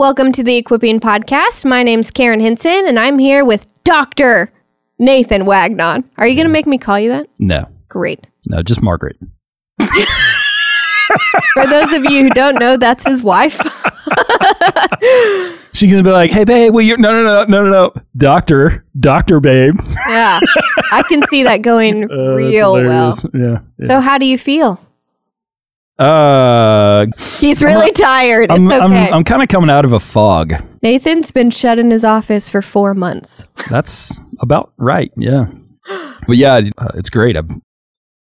[0.00, 1.66] Welcome to the Equipping Podcast.
[1.66, 4.48] My name's Karen Hinson, and I'm here with Dr.
[4.98, 6.08] Nathan Wagnon.
[6.16, 7.26] Are you going to make me call you that?
[7.38, 8.26] No, Great.
[8.46, 9.18] no, just Margaret.
[11.52, 13.60] For those of you who don't know, that's his wife.
[15.74, 18.86] She's gonna be like, "Hey, babe, well, you're no, no, no, no, no, no, doctor,
[18.98, 19.74] doctor, babe."
[20.08, 20.40] yeah.
[20.92, 23.14] I can see that going Uh, real well.
[23.34, 23.58] Yeah.
[23.78, 23.86] yeah.
[23.86, 24.80] So, how do you feel?
[26.00, 27.06] Uh,
[27.38, 28.50] He's really tired.
[28.50, 28.78] I'm, okay.
[28.78, 30.54] I'm, I'm kind of coming out of a fog.
[30.82, 33.46] Nathan's been shut in his office for four months.
[33.68, 35.12] That's about right.
[35.16, 35.46] Yeah.
[36.26, 37.36] But yeah, uh, it's great.
[37.36, 37.50] I've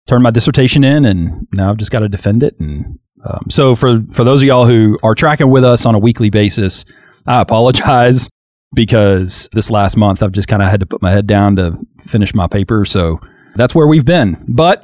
[0.07, 2.59] turned my dissertation in, and now I've just got to defend it.
[2.59, 5.99] And um, so, for for those of y'all who are tracking with us on a
[5.99, 6.83] weekly basis,
[7.27, 8.29] I apologize
[8.73, 11.77] because this last month I've just kind of had to put my head down to
[12.07, 12.85] finish my paper.
[12.85, 13.19] So
[13.55, 14.43] that's where we've been.
[14.47, 14.83] But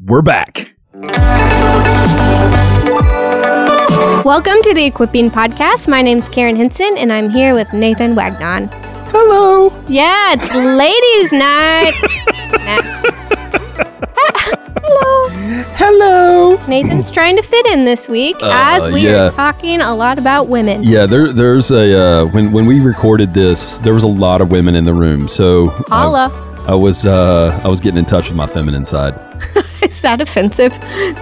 [0.00, 0.72] we're back.
[4.24, 5.86] Welcome to the Equipping Podcast.
[5.86, 8.68] My name's Karen Hinson, and I'm here with Nathan Wagnon.
[9.12, 9.72] Hello.
[9.86, 11.92] Yeah, it's ladies' night.
[14.82, 15.28] Hello.
[15.76, 16.56] Hello.
[16.66, 19.28] Nathan's trying to fit in this week as we yeah.
[19.28, 20.82] are talking a lot about women.
[20.82, 24.50] Yeah, there, there's a uh, when when we recorded this, there was a lot of
[24.50, 26.28] women in the room, so I,
[26.66, 29.27] I was uh, I was getting in touch with my feminine side.
[29.82, 30.72] Is that offensive?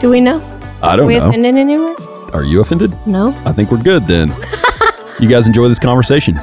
[0.00, 0.41] Do we know?
[0.83, 1.28] I don't we know.
[1.28, 1.97] offended anyone?
[2.33, 2.95] Are you offended?
[3.06, 3.28] No.
[3.45, 4.34] I think we're good then.
[5.20, 6.39] you guys enjoy this conversation.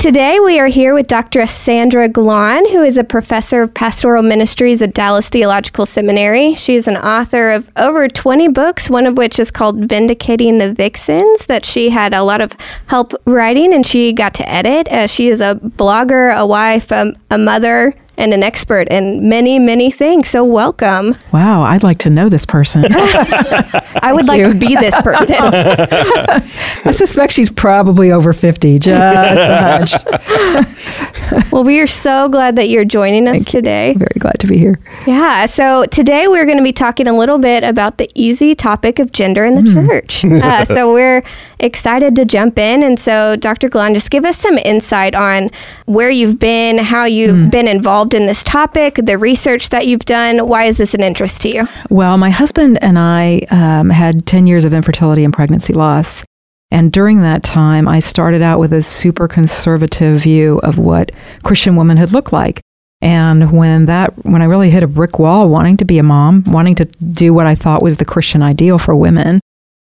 [0.00, 1.46] Today we are here with Dr.
[1.46, 6.54] Sandra Glahn, who is a professor of pastoral ministries at Dallas Theological Seminary.
[6.54, 10.72] She is an author of over 20 books, one of which is called Vindicating the
[10.72, 14.88] Vixens, that she had a lot of help writing and she got to edit.
[14.88, 19.58] Uh, she is a blogger, a wife, um, a mother, and an expert in many,
[19.58, 20.28] many things.
[20.28, 21.16] So welcome.
[21.32, 22.84] Wow, I'd like to know this person.
[22.90, 25.36] I would like to be this person.
[25.40, 29.94] I suspect she's probably over 50, just a
[31.32, 31.50] hunch.
[31.50, 33.94] well, we are so glad that you're joining us today.
[33.96, 34.78] Very glad to be here.
[35.06, 35.46] Yeah.
[35.46, 39.12] So today we're going to be talking a little bit about the easy topic of
[39.12, 40.26] gender in the church.
[40.26, 41.22] Uh, so we're
[41.58, 42.82] excited to jump in.
[42.82, 43.68] And so, Dr.
[43.68, 45.50] Glahn, just give us some insight on
[45.86, 50.46] where you've been, how you've been involved in this topic, the research that you've done.
[50.48, 51.68] Why is this an interest to you?
[51.90, 56.24] Well, my husband and I um, had 10 years of infertility and pregnancy loss.
[56.70, 61.10] And during that time, I started out with a super conservative view of what
[61.42, 62.60] Christian womanhood looked like.
[63.02, 66.44] And when that, when I really hit a brick wall, wanting to be a mom,
[66.46, 69.40] wanting to do what I thought was the Christian ideal for women,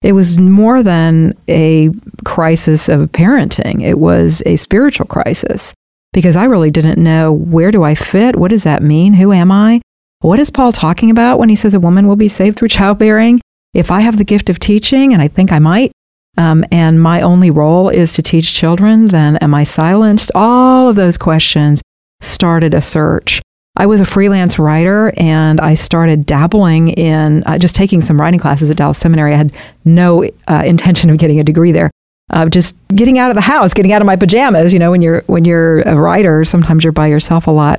[0.03, 1.91] it was more than a
[2.25, 3.83] crisis of parenting.
[3.83, 5.75] It was a spiritual crisis
[6.13, 8.37] because I really didn't know where do I fit?
[8.37, 9.15] What does that mean?
[9.15, 9.81] Who am I?
[10.21, 13.41] What is Paul talking about when he says a woman will be saved through childbearing?
[13.75, 15.93] If I have the gift of teaching, and I think I might,
[16.37, 20.31] um, and my only role is to teach children, then am I silenced?
[20.35, 21.83] All of those questions
[22.21, 23.43] started a search.
[23.77, 28.39] I was a freelance writer and I started dabbling in uh, just taking some writing
[28.39, 29.33] classes at Dallas Seminary.
[29.33, 31.91] I had no uh, intention of getting a degree there.
[32.33, 34.73] Uh, just getting out of the house, getting out of my pajamas.
[34.73, 37.79] You know, when you're when you're a writer, sometimes you're by yourself a lot.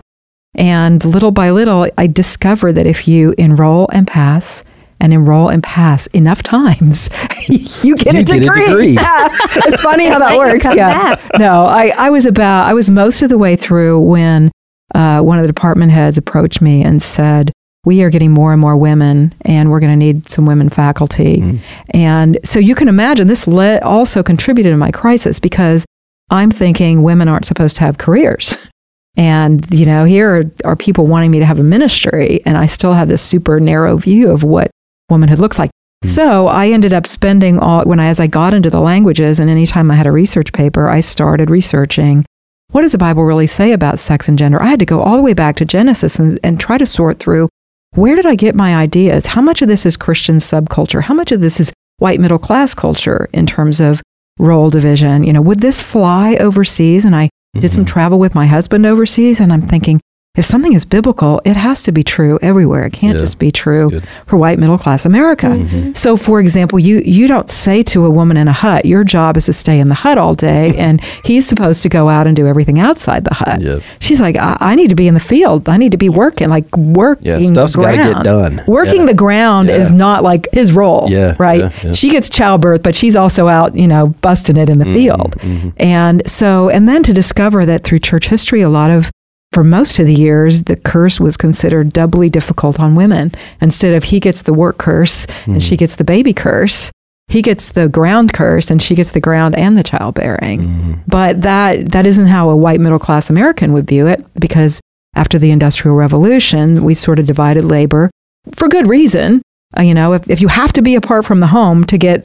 [0.56, 4.64] And little by little, I discovered that if you enroll and pass
[5.00, 7.10] and enroll and pass enough times,
[7.50, 8.66] you get, You a, get a degree.
[8.68, 8.98] degree.
[9.00, 10.62] it's funny how that works.
[10.64, 11.16] come Yeah.
[11.16, 11.40] back.
[11.40, 14.52] No, I, I was about, I was most of the way through when
[14.94, 17.52] uh, one of the department heads approached me and said,
[17.86, 21.42] we are getting more and more women, and we're going to need some women faculty.
[21.42, 21.60] Mm.
[21.90, 25.86] And so you can imagine this le- also contributed to my crisis because
[26.30, 28.58] I'm thinking women aren't supposed to have careers.
[29.16, 32.66] And, you know, here are, are people wanting me to have a ministry, and I
[32.66, 34.72] still have this super narrow view of what
[35.08, 35.70] womanhood looks like.
[36.04, 39.52] So I ended up spending all, when I, as I got into the languages, and
[39.52, 42.26] anytime I had a research paper, I started researching
[42.72, 44.62] what does the Bible really say about sex and gender?
[44.62, 47.20] I had to go all the way back to Genesis and, and try to sort
[47.20, 47.48] through
[47.96, 49.28] where did I get my ideas?
[49.28, 51.02] How much of this is Christian subculture?
[51.02, 54.02] How much of this is white middle class culture in terms of
[54.40, 55.24] role division?
[55.24, 57.06] You know, would this fly overseas?
[57.06, 57.30] And I
[57.60, 57.90] did some mm-hmm.
[57.90, 60.02] travel with my husband overseas, and I'm thinking,
[60.36, 62.86] if something is biblical, it has to be true everywhere.
[62.88, 65.64] It can't Yeah, just be true for white middle class America.
[65.94, 69.38] So, for example, you you don't say to a woman in a hut, "Your job
[69.38, 72.36] is to stay in the hut all day," and he's supposed to go out and
[72.36, 73.62] do everything outside the hut.
[73.62, 73.76] Yeah.
[74.00, 75.70] She's like, I, "I need to be in the field.
[75.70, 77.28] I need to be working, like working.
[77.28, 78.64] Yeah, stuff's gotta get done.
[78.66, 79.06] Working Yeah.
[79.06, 79.76] the ground Yeah.
[79.76, 81.60] is not like his role, Yeah, right?
[81.60, 81.94] yeah, yeah.
[81.94, 85.36] She gets childbirth, but she's also out, you know, busting it in the Mm-hmm, field.
[85.78, 89.12] And so, and then to discover that through church history, a lot of
[89.54, 93.32] for most of the years, the curse was considered doubly difficult on women.
[93.62, 96.92] Instead of he gets the work curse and she gets the baby curse,
[97.28, 100.62] he gets the ground curse and she gets the ground and the childbearing.
[100.62, 100.94] Mm-hmm.
[101.08, 104.82] But that that isn't how a white middle class American would view it because
[105.16, 108.10] after the Industrial Revolution, we sort of divided labor
[108.54, 109.42] for good reason.
[109.78, 112.24] Uh, you know, if, if you have to be apart from the home to get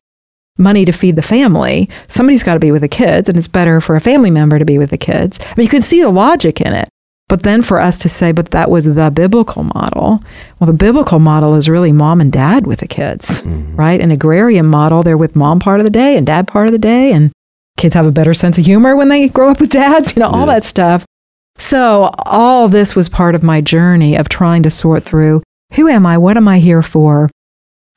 [0.59, 3.81] money to feed the family, somebody's got to be with the kids, and it's better
[3.81, 5.39] for a family member to be with the kids.
[5.41, 6.89] I mean, you can see the logic in it.
[7.29, 10.23] But then for us to say, but that was the biblical model,
[10.59, 13.77] well, the biblical model is really mom and dad with the kids, Mm-hmm.
[13.77, 14.01] right?
[14.01, 16.79] An agrarian model, they're with mom part of the day and dad part of the
[16.79, 17.31] day, and
[17.77, 20.29] kids have a better sense of humor when they grow up with dads, you know,
[20.31, 20.55] all Yeah.
[20.55, 21.05] that stuff.
[21.57, 25.43] So all this was part of my journey of trying to sort through
[25.75, 26.17] who am I?
[26.17, 27.29] What am I here for?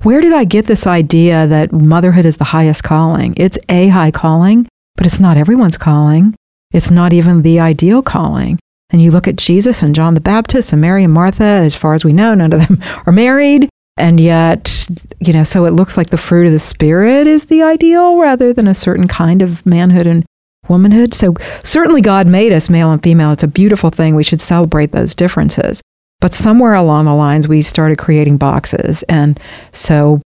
[0.04, 3.34] Where did I get this idea that motherhood is the highest calling?
[3.38, 4.68] It's a high calling,
[4.98, 6.36] but it's not everyone's calling.
[6.74, 8.60] It's not even the ideal calling.
[8.92, 11.94] And you look at Jesus and John the Baptist and Mary and Martha, as far
[11.94, 13.70] as we know, none of them are married.
[13.98, 14.88] And yet,
[15.20, 18.54] you know, so it looks like the fruit of the Spirit is the ideal rather
[18.54, 20.26] than a certain kind of manhood and
[20.68, 21.14] womanhood.
[21.14, 23.32] So certainly God made us male and female.
[23.32, 24.16] It's a beautiful thing.
[24.16, 25.82] We should celebrate those differences.
[26.20, 29.04] But somewhere along the lines, we started creating boxes.
[29.04, 29.40] And
[29.72, 30.22] so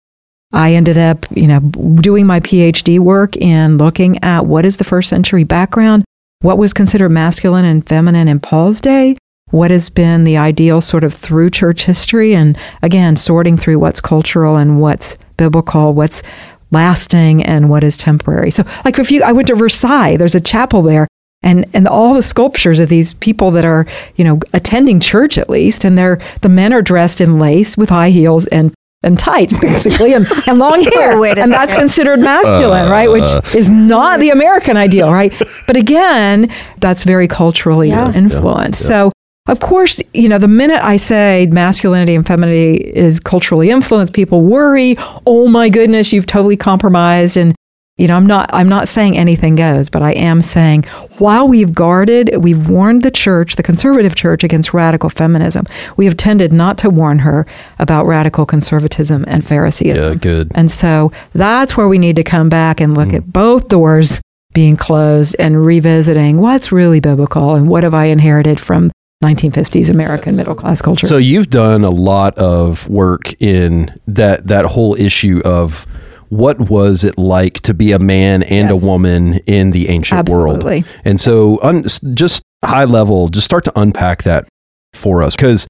[0.52, 4.84] I ended up, you know, doing my PhD work in looking at what is the
[4.84, 6.04] first century background,
[6.42, 9.16] what was considered masculine and feminine in Paul's day,
[9.50, 14.00] what has been the ideal sort of through church history, and again, sorting through what's
[14.00, 16.22] cultural and what's biblical, what's
[16.70, 18.50] lasting and what is temporary.
[18.50, 21.08] So, like if you, I went to Versailles, there's a chapel there,
[21.42, 23.86] and and all the sculptures of these people that are,
[24.16, 27.88] you know, attending church at least, and they're the men are dressed in lace with
[27.88, 28.72] high heels and
[29.02, 31.18] and tights basically and, and long hair.
[31.18, 33.10] Wait and that's considered masculine uh, right?
[33.10, 35.32] Which is not the american ideal right?
[35.66, 38.12] But again that's very culturally Yeah.
[38.12, 38.86] influenced.
[38.86, 39.10] So
[39.48, 44.42] of course, you know, the minute I say masculinity and femininity is culturally influenced, people
[44.42, 47.54] worry, "Oh my goodness, you've totally compromised." And
[48.00, 50.84] you know, I'm not I'm not saying anything goes, but I am saying
[51.18, 55.66] while we've guarded, we've warned the church, the conservative church against radical feminism.
[55.98, 57.46] We have tended not to warn her
[57.78, 60.02] about radical conservatism and Phariseeism.
[60.02, 60.50] Yeah, good.
[60.54, 63.14] And so that's where we need to come back and look Mm.
[63.16, 64.20] at both doors
[64.54, 68.90] being closed and revisiting what's really biblical and what have I inherited from
[69.22, 71.06] 1950s American middle class culture.
[71.06, 75.86] So you've done a lot of work in that that whole issue of
[76.30, 78.82] what was it like to be a man and Yes.
[78.82, 80.80] a woman in the ancient Absolutely.
[80.80, 80.84] world.
[81.04, 81.84] And so un,
[82.14, 84.48] just high level, just start to unpack that
[84.94, 85.66] for us because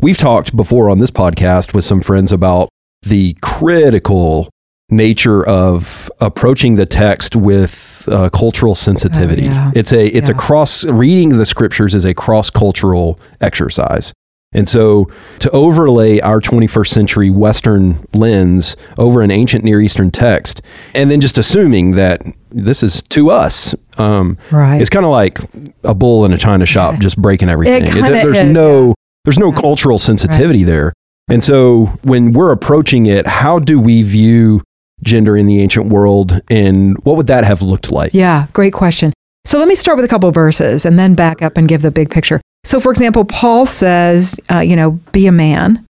[0.00, 2.68] we've talked before on this podcast with some friends about
[3.02, 4.48] the critical
[4.90, 9.42] nature of approaching the text with uh, cultural sensitivity.
[9.48, 9.72] Oh, yeah.
[9.74, 14.12] It's a it's a cross reading the scriptures is a cross cultural exercise.
[14.52, 15.08] And so
[15.38, 20.60] to overlay our 21st century Western lens over an ancient Near Eastern text,
[20.94, 22.20] and then just assuming that
[22.50, 24.80] this is to us, um, Right.
[24.80, 25.38] it's kind of like
[25.84, 27.84] a bull in a china shop just breaking everything.
[27.84, 28.94] kinda there's is, no
[29.24, 30.92] there's no cultural sensitivity there.
[31.30, 34.62] And so when we're approaching it, how do we view
[35.02, 38.12] gender in the ancient world and what would that have looked like?
[38.14, 39.12] Yeah, great question.
[39.46, 41.82] So let me start with a couple of verses and then back up and give
[41.82, 42.40] the big picture.
[42.64, 45.84] So, for example, Paul says, uh, you know, be a man,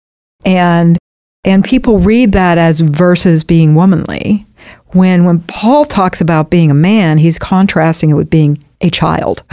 [0.44, 0.98] and
[1.44, 4.46] and people read that as versus being womanly.
[4.92, 9.42] When when Paul talks about being a man, he's contrasting it with being a child.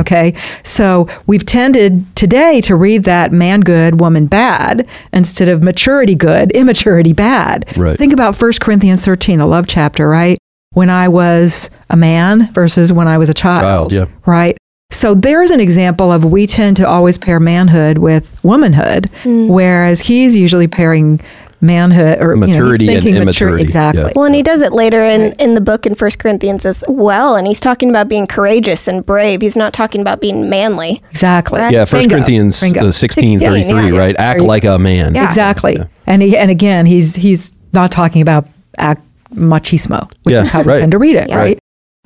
[0.00, 0.34] Okay,
[0.64, 6.50] so we've tended today to read that man good, woman bad, instead of maturity good,
[6.54, 7.76] immaturity bad.
[7.76, 7.96] Right.
[7.96, 10.36] Think about 1 Corinthians 13, the love chapter, right?
[10.72, 13.62] When I was a man versus when I was a child.
[13.62, 14.06] Child, yeah.
[14.26, 14.56] Right.
[14.90, 20.34] So there's an example of we tend to always pair manhood with womanhood, whereas he's
[20.34, 21.20] usually pairing
[21.60, 24.02] manhood or Maturity you know, and he's thinking mature- Exactly.
[24.04, 24.12] yeah.
[24.16, 27.36] Well, and he does it later in, in the book in First Corinthians as well,
[27.36, 29.42] and he's talking about being courageous and brave.
[29.42, 31.02] He's not talking about being manly.
[31.10, 31.60] Exactly.
[31.60, 31.72] Right.
[31.72, 32.14] Yeah, First Bingo.
[32.14, 32.88] Corinthians Bingo.
[32.88, 33.98] uh, 16, 16, 33, yeah, yeah.
[33.98, 34.16] right?
[34.18, 35.14] Act like a man.
[35.14, 35.26] Yeah.
[35.26, 35.76] Exactly.
[36.06, 39.02] And he, and again, he's he's not talking about act
[39.34, 40.78] machismo, which Yeah, is how we right.
[40.80, 41.36] tend to read it, Yeah.
[41.36, 41.58] right?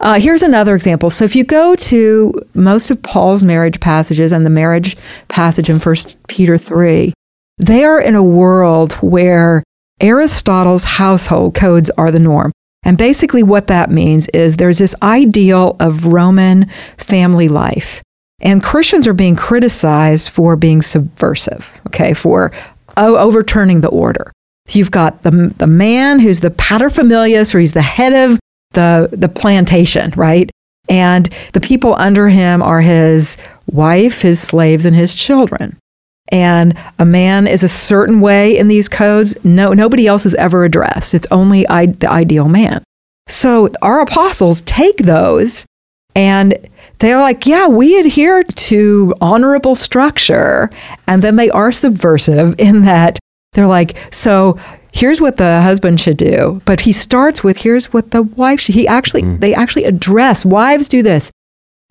[0.02, 1.10] Uh, here's another example.
[1.10, 4.96] So if you go to most of Paul's marriage passages and the marriage
[5.28, 7.14] passage in First Peter three,
[7.64, 9.62] they are in a world where
[10.00, 12.50] Aristotle's household codes are the norm.
[12.82, 16.68] And basically, what that means is there's this ideal of Roman
[16.98, 18.02] family life.
[18.40, 22.50] And Christians are being criticized for being subversive, okay, for
[22.96, 24.32] o- overturning the order.
[24.68, 28.40] You've got the, the man who's the paterfamilias, or he's the head of
[28.72, 30.50] the, the plantation, right?
[30.88, 33.36] And the people under him are his
[33.66, 35.78] wife, his slaves, and his children.
[36.30, 40.64] and a man is a certain way in these codes no nobody else is ever
[40.64, 42.82] addressed it's only I, the ideal man
[43.28, 45.66] so our apostles take those
[46.14, 46.54] and
[46.98, 50.70] they're like yeah we adhere to honorable structure
[51.06, 53.18] and then they are subversive in that
[53.52, 54.56] they're like so
[54.92, 58.74] here's what the husband should do but he starts with here's what the wife should
[58.74, 59.40] he actually mm.
[59.40, 61.30] they actually address wives do this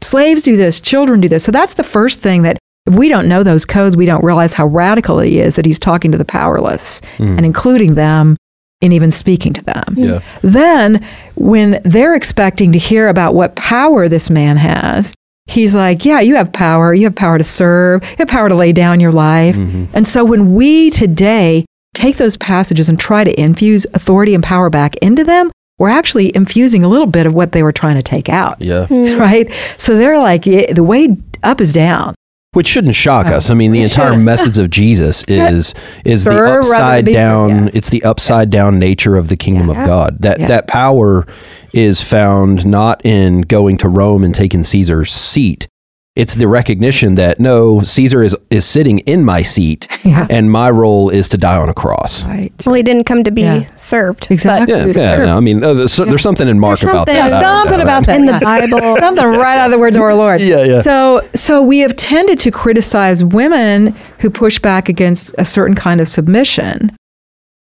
[0.01, 3.27] slaves do this children do this so that's the first thing that if we don't
[3.27, 6.25] know those codes, we don't realize how radical he is that he's talking to the
[6.25, 7.37] powerless mm.
[7.37, 8.37] and including them
[8.81, 9.83] in even speaking to them.
[9.95, 10.21] Yeah.
[10.41, 11.05] Then,
[11.35, 15.13] when they're expecting to hear about what power this man has,
[15.45, 16.93] he's like, Yeah, you have power.
[16.93, 18.03] You have power to serve.
[18.03, 19.55] You have power to lay down your life.
[19.55, 19.85] Mm-hmm.
[19.93, 24.69] And so, when we today take those passages and try to infuse authority and power
[24.69, 28.03] back into them, we're actually infusing a little bit of what they were trying to
[28.03, 28.61] take out.
[28.61, 28.85] Yeah.
[28.87, 29.03] Hmm.
[29.19, 29.51] Right?
[29.77, 32.15] So they're like, yeah, the way up is down.
[32.53, 33.49] Which shouldn't shock us.
[33.49, 34.25] I mean, the oh, entire shouldn't.
[34.25, 37.49] message of Jesus is is the Stir rather than upside down.
[37.65, 37.75] yes.
[37.75, 39.81] It's the upside down nature of the kingdom Yeah.
[39.81, 40.17] of God.
[40.19, 40.47] That Yeah.
[40.47, 41.25] that power
[41.73, 45.67] is found not in going to Rome and taking Caesar's seat.
[46.13, 50.27] It's the recognition that no, Caesar is is sitting in my seat, Yeah.
[50.29, 52.25] and my role is to die on a cross.
[52.25, 52.51] Right.
[52.65, 53.73] Well, he didn't come to be Yeah.
[53.77, 54.27] served.
[54.29, 54.75] Exactly.
[54.75, 55.15] Yeah, But yeah.
[55.15, 55.25] Sure.
[55.27, 57.15] no, I mean, uh, there's, there's something in Mark There's about that.
[57.15, 58.39] Yeah, something know about that In the.
[58.43, 58.79] Bible.
[58.99, 60.41] something right out of the words of our Lord.
[60.51, 60.81] Yeah, yeah.
[60.81, 66.01] So, so we have tended to criticize women who push back against a certain kind
[66.01, 66.93] of submission,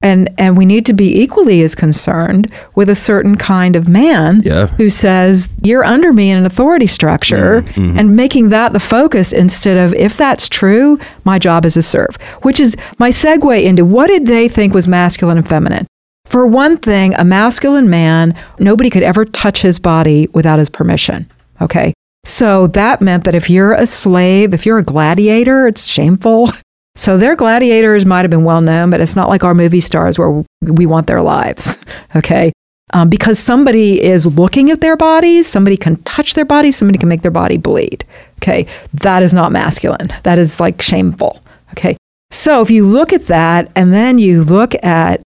[0.03, 4.43] and and we need to be equally as concerned with a certain kind of man
[4.45, 4.67] Yeah.
[4.69, 7.99] who says you're under me in an authority structure, Mm-hmm.
[7.99, 12.17] and making that the focus instead of if that's true, my job is to serve.
[12.43, 15.87] Which is my segue into what did they think was masculine and feminine.
[16.27, 21.29] For one thing, a masculine man, nobody could ever touch his body without his permission.
[21.61, 21.93] Okay.
[22.25, 26.49] So that meant that if you're a slave, if you're a gladiator, it's shameful.
[26.97, 30.19] So their gladiators might have been well known, but it's not like our movie stars
[30.19, 31.79] where we want their lives.
[32.17, 32.53] Okay.
[32.93, 37.09] Um, because somebody is looking at their bodies, somebody can touch their body, somebody can
[37.09, 38.05] make their body bleed.
[38.39, 38.67] Okay.
[38.95, 40.13] That is not masculine.
[40.25, 41.41] That is like shameful.
[41.71, 41.97] Okay.
[42.33, 45.23] So if you look at that and then you look at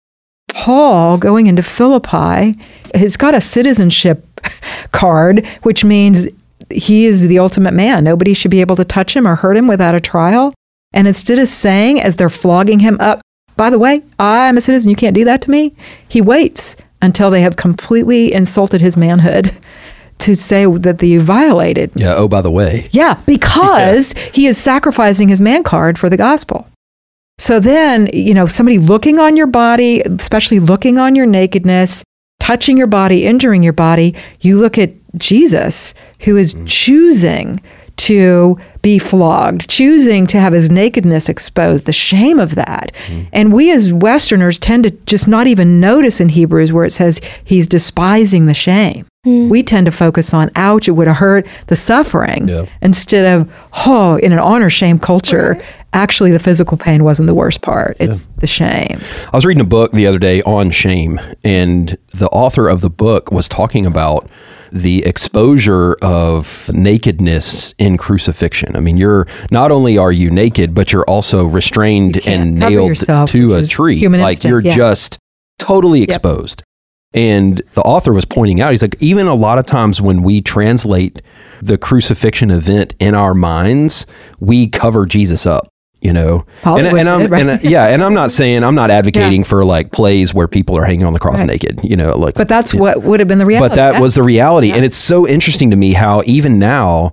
[0.48, 2.58] Paul going into Philippi,
[2.96, 4.26] he's got a citizenship
[4.92, 6.26] card, which means
[6.70, 8.02] he is the ultimate man.
[8.02, 10.52] Nobody should be able to touch him or hurt him without a trial.
[10.92, 13.20] And instead of saying, as they're flogging him up,
[13.56, 15.74] by the way, I'm a citizen, you can't do that to me,
[16.08, 19.56] he waits until they have completely insulted his manhood
[20.18, 21.90] to say that you violated.
[21.96, 22.14] Yeah.
[22.16, 22.88] Oh, by the way.
[22.92, 26.68] Yeah, because he is sacrificing his man card for the gospel.
[27.38, 32.04] So then, you know, somebody looking on your body, especially looking on your nakedness,
[32.38, 36.66] touching your body, injuring your body, you look at Jesus, who is mm.
[36.68, 37.60] choosing
[37.98, 42.92] to be flogged, choosing to have his nakedness exposed, the shame of that.
[43.06, 43.22] Mm-hmm.
[43.32, 47.20] And we as Westerners tend to just not even notice in Hebrews where it says
[47.44, 49.06] he's despising the shame.
[49.24, 49.48] Hmm.
[49.48, 52.64] We tend to focus on, ouch, it would have hurt the suffering Yeah.
[52.80, 53.48] instead of,
[53.86, 57.96] oh, in an honor shame culture, actually the physical pain wasn't the worst part.
[58.00, 58.98] It's the shame.
[59.32, 62.90] I was reading a book the other day on shame, and the author of the
[62.90, 64.28] book was talking about
[64.72, 68.74] the exposure of nakedness in crucifixion.
[68.74, 72.88] I mean, you're not only are you naked, but you're also restrained can't and nailed
[72.88, 74.06] yourself, to a tree.
[74.08, 74.74] like instinct, you're yeah.
[74.74, 75.18] just
[75.58, 76.62] totally exposed.
[77.14, 80.40] And the author was pointing out, he's like, even a lot of times when we
[80.40, 81.20] translate
[81.60, 84.06] the crucifixion event in our minds,
[84.40, 85.68] we cover Jesus up.
[86.02, 87.40] You know, and, Hollywood and I'm did, right?
[87.42, 90.76] and I- yeah, and I'm not saying I'm not advocating for like plays where people
[90.76, 91.46] are hanging on the cross Right.
[91.46, 91.80] naked.
[91.84, 93.68] You know, like But that's what would have been the reality.
[93.70, 94.00] but that yeah.
[94.00, 97.12] was the reality, and it's so interesting to me how even now,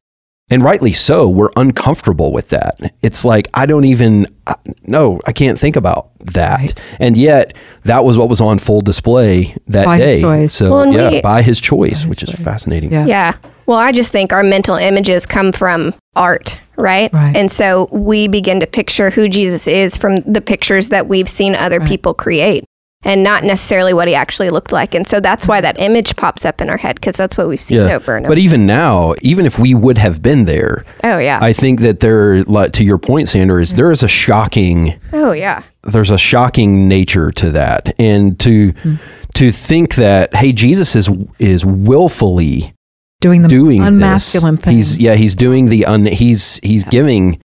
[0.50, 2.80] and rightly so, we're uncomfortable with that.
[3.04, 4.56] It's like I don't even I-
[4.88, 6.82] no, I can't think about that, Right.
[7.00, 7.54] and yet
[7.84, 10.22] that was what was on full display that By day.
[10.22, 10.54] choice.
[10.54, 12.92] So Well, yeah, we- by his choice, which is fascinating.
[12.92, 13.06] Yeah.
[13.06, 13.34] Yeah.
[13.68, 17.12] Well, I just think our mental images come from art, right?
[17.14, 17.36] Right.
[17.36, 21.56] And so we begin to picture who Jesus is from the pictures that we've seen
[21.56, 22.64] other people create
[23.04, 24.94] and not necessarily what he actually looked like.
[24.94, 27.62] And so that's why that image pops up in our head because that's what we've
[27.62, 28.36] seen Yeah, over and over.
[28.36, 31.40] but even now, even if we would have been there, oh, yeah.
[31.42, 35.32] I think that there, like, to your point, Sandra, is there is a shocking oh,
[35.32, 35.64] yeah.
[35.84, 38.96] there's a shocking nature to that and to Hmm.
[39.36, 42.74] to think that hey jesus is is willfully
[43.22, 44.76] doing the doing unmasculine this thing.
[44.76, 47.40] he's yeah he's doing the un he's he's giving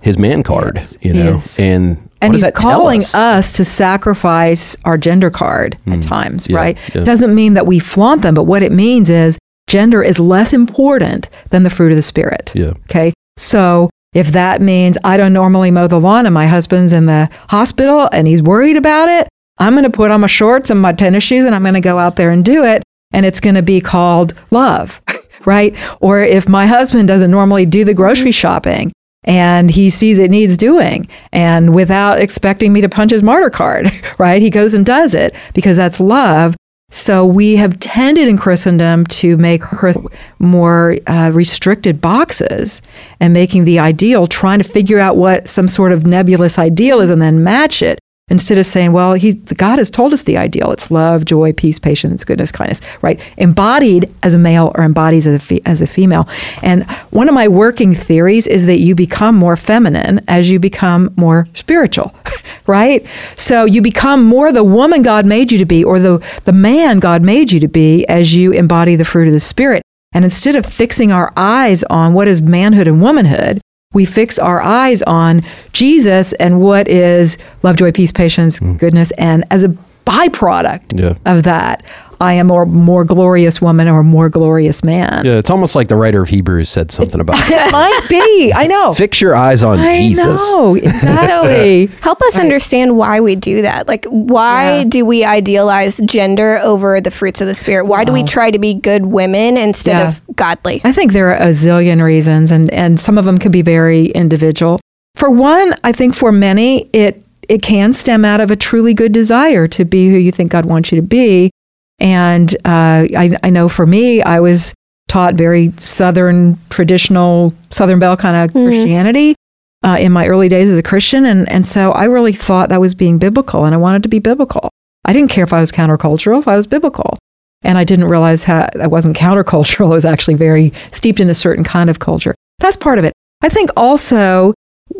[0.00, 0.98] his man card is.
[1.02, 3.14] you know and, and does he's calling us?
[3.14, 6.00] us to sacrifice our gender card at hmm.
[6.00, 6.78] times, Yeah, right?
[6.94, 7.04] yeah.
[7.04, 11.28] Doesn't mean that we flaunt them, but what it means is gender is less important
[11.50, 12.52] than the fruit of the spirit.
[12.54, 13.12] yeah Okay.
[13.36, 17.28] So If that means I don't normally mow the lawn and my husband's in the
[17.48, 20.92] hospital and he's worried about it, I'm going to put on my shorts and my
[20.92, 22.82] tennis shoes and I'm going to go out there and do it.
[23.12, 25.00] And it's going to be called love,
[25.48, 25.74] right?
[26.00, 28.92] Or if my husband doesn't normally do the grocery shopping
[29.24, 33.90] and he sees it needs doing and without expecting me to punch his martyr card,
[34.18, 34.42] right?
[34.42, 36.54] He goes and does it because that's love.
[36.90, 39.94] So we have tended in Christendom to make her
[40.38, 42.82] more uh, restricted boxes
[43.18, 47.08] and making the ideal, trying to figure out what some sort of nebulous ideal is
[47.08, 47.98] and then match it
[48.30, 50.70] instead of saying, well, he, God has told us the ideal.
[50.72, 53.20] It's love, joy, peace, patience, goodness, kindness, right?
[53.36, 56.28] Embodied as a male or embodied as a, fe- as a female.
[56.62, 61.12] And one of my working theories is that you become more feminine as you become
[61.16, 62.14] more spiritual,
[62.66, 63.04] right?
[63.36, 66.98] So you become more the woman God made you to be or the, the man
[66.98, 69.82] God made you to be as you embody the fruit of the Spirit.
[70.12, 73.60] And instead of fixing our eyes on what is manhood and womanhood,
[73.94, 75.42] we fix our eyes on
[75.72, 78.78] Jesus and what is love, joy, peace, patience, mm.
[78.78, 79.68] goodness, and as a
[80.04, 81.14] byproduct yeah.
[81.24, 81.84] of that,
[82.20, 85.24] I am a more glorious woman or a more glorious man.
[85.24, 87.72] Yeah, it's almost like the writer of Hebrews said something about it.
[87.72, 88.52] might be.
[88.52, 88.92] I know.
[88.94, 90.40] Fix your eyes on I Jesus.
[90.52, 91.86] Know, exactly.
[92.02, 92.42] Help us right.
[92.42, 93.86] understand why we do that.
[93.86, 94.84] Like, why yeah.
[94.84, 97.86] do we idealize gender over the fruits of the Spirit?
[97.86, 98.26] Why do we oh.
[98.26, 100.08] try to be good women instead yeah.
[100.08, 100.80] of godly?
[100.84, 104.06] I think there are a zillion reasons, and, and some of them can be very
[104.06, 104.80] individual.
[105.14, 109.12] For one, I think for many, it it can stem out of a truly good
[109.12, 111.50] desire to be who you think God wants you to be.
[111.98, 114.74] And uh, I, I know for me, I was
[115.08, 118.68] taught very Southern, traditional, Southern Belle kind of mm-hmm.
[118.68, 119.34] Christianity
[119.82, 121.24] uh, in my early days as a Christian.
[121.24, 124.18] And, and so I really thought that was being biblical and I wanted to be
[124.18, 124.68] biblical.
[125.04, 127.16] I didn't care if I was countercultural, if I was biblical.
[127.62, 129.86] And I didn't realize how I wasn't countercultural.
[129.90, 132.34] I was actually very steeped in a certain kind of culture.
[132.58, 133.12] That's part of it.
[133.42, 134.54] I think also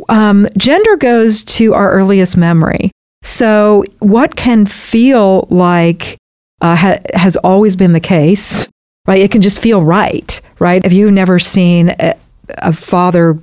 [0.09, 2.91] um, gender goes to our earliest memory.
[3.23, 6.19] So, what can feel like
[6.61, 8.69] uh, ha- has always been the case,
[9.07, 9.21] right?
[9.21, 10.85] It can just feel right, right?
[10.85, 12.15] If you've never seen a,
[12.59, 13.39] a father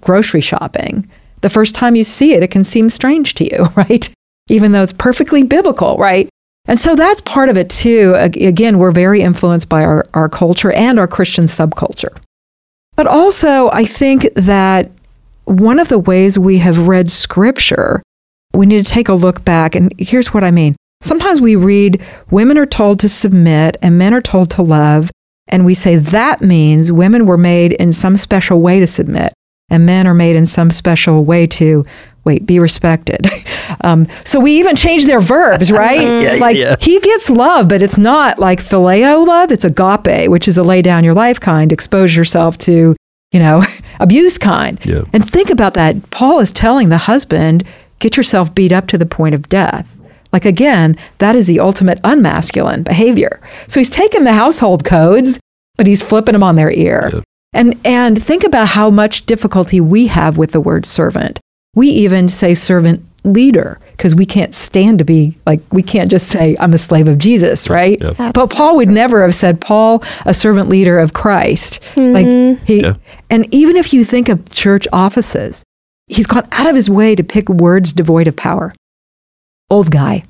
[0.00, 1.08] grocery shopping,
[1.40, 4.08] the first time you see it, it can seem strange to you, right?
[4.48, 6.28] Even though it's perfectly biblical, right?
[6.66, 8.14] And so that's part of it too.
[8.16, 12.16] Again, we're very influenced by our, our culture and our Christian subculture.
[12.94, 14.90] But also, I think that
[15.44, 18.02] one of the ways we have read scripture,
[18.54, 19.74] we need to take a look back.
[19.74, 20.76] And here's what I mean.
[21.02, 25.10] Sometimes we read women are told to submit and men are told to love.
[25.48, 29.32] And we say that means women were made in some special way to submit
[29.68, 31.84] and men are made in some special way to
[32.24, 33.26] wait be respected
[33.80, 36.76] um, so we even change their verbs right yeah, like yeah.
[36.78, 40.82] he gets love but it's not like phileo love it's agape which is a lay
[40.82, 42.94] down your life kind expose yourself to
[43.32, 43.64] you know,
[44.00, 44.84] abuse kind.
[44.86, 45.02] Yeah.
[45.12, 46.10] And think about that.
[46.10, 47.64] Paul is telling the husband,
[47.98, 49.88] get yourself beat up to the point of death.
[50.32, 53.40] Like again, that is the ultimate unmasculine behavior.
[53.68, 55.38] So he's taken the household codes,
[55.76, 57.10] but he's flipping them on their ear.
[57.12, 57.20] Yeah.
[57.52, 61.38] And and think about how much difficulty we have with the word servant.
[61.74, 66.28] We even say servant leader because we can't stand to be like we can't just
[66.28, 68.00] say I'm a slave of Jesus, right?
[68.00, 68.32] Yeah.
[68.32, 71.80] But Paul would never have said Paul a servant leader of Christ.
[71.94, 72.12] Mm-hmm.
[72.12, 72.94] Like he yeah.
[73.30, 75.62] and even if you think of church offices,
[76.08, 78.74] he's gone out of his way to pick words devoid of power.
[79.72, 80.24] Old guy,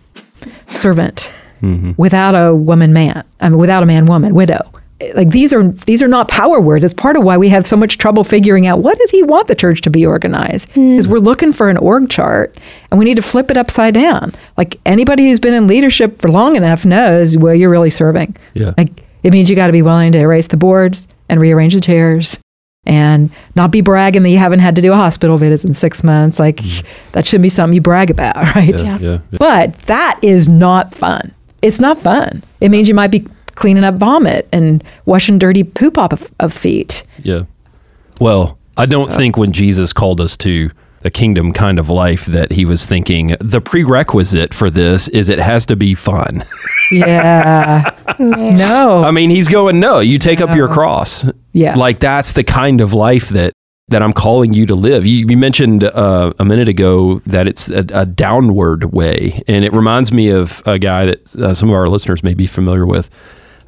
[0.69, 1.93] servant, mm-hmm.
[1.97, 4.73] without a woman man, I mean without a man woman, widow
[5.15, 6.85] like these are these are not power words.
[6.85, 9.49] It's part of why we have so much trouble figuring out what does he want
[9.49, 10.69] the church to be organized?
[10.69, 11.11] Because mm.
[11.11, 12.59] we're looking for an org chart
[12.91, 14.33] and we need to flip it upside down.
[14.57, 18.37] Like anybody who's been in leadership for long enough knows, well, you're really serving.
[18.55, 18.75] Yeah.
[18.77, 21.81] Like it means you got to be willing to erase the boards and rearrange the
[21.81, 22.41] chairs
[22.85, 26.03] and not be bragging that you haven't had to do a hospital visit in six
[26.03, 26.39] months.
[26.39, 26.85] Like mm.
[27.13, 28.83] that shouldn't be something you brag about, right?
[28.83, 29.19] Yeah, yeah.
[29.31, 29.39] yeah.
[29.39, 31.35] But that is not fun.
[31.61, 32.43] It's not fun.
[32.61, 36.53] It means you might be cleaning up vomit and washing dirty poop off of, of
[36.53, 37.05] feet.
[37.19, 37.43] Yeah.
[38.21, 42.27] Well, I don't uh, think when Jesus called us to the kingdom kind of life
[42.27, 46.45] that he was thinking the prerequisite for this is it has to be fun.
[46.93, 47.97] Yeah.
[48.19, 49.03] no.
[49.05, 50.47] I mean, he's going, no, you take no.
[50.47, 51.27] up your cross.
[51.53, 51.75] Yeah.
[51.75, 53.53] Like that's the kind of life that
[53.89, 55.05] that I'm calling you to live.
[55.07, 59.73] You, you mentioned uh, a minute ago that it's a, a, downward way, and it
[59.73, 63.11] reminds me of a guy that uh, some of our listeners may be familiar with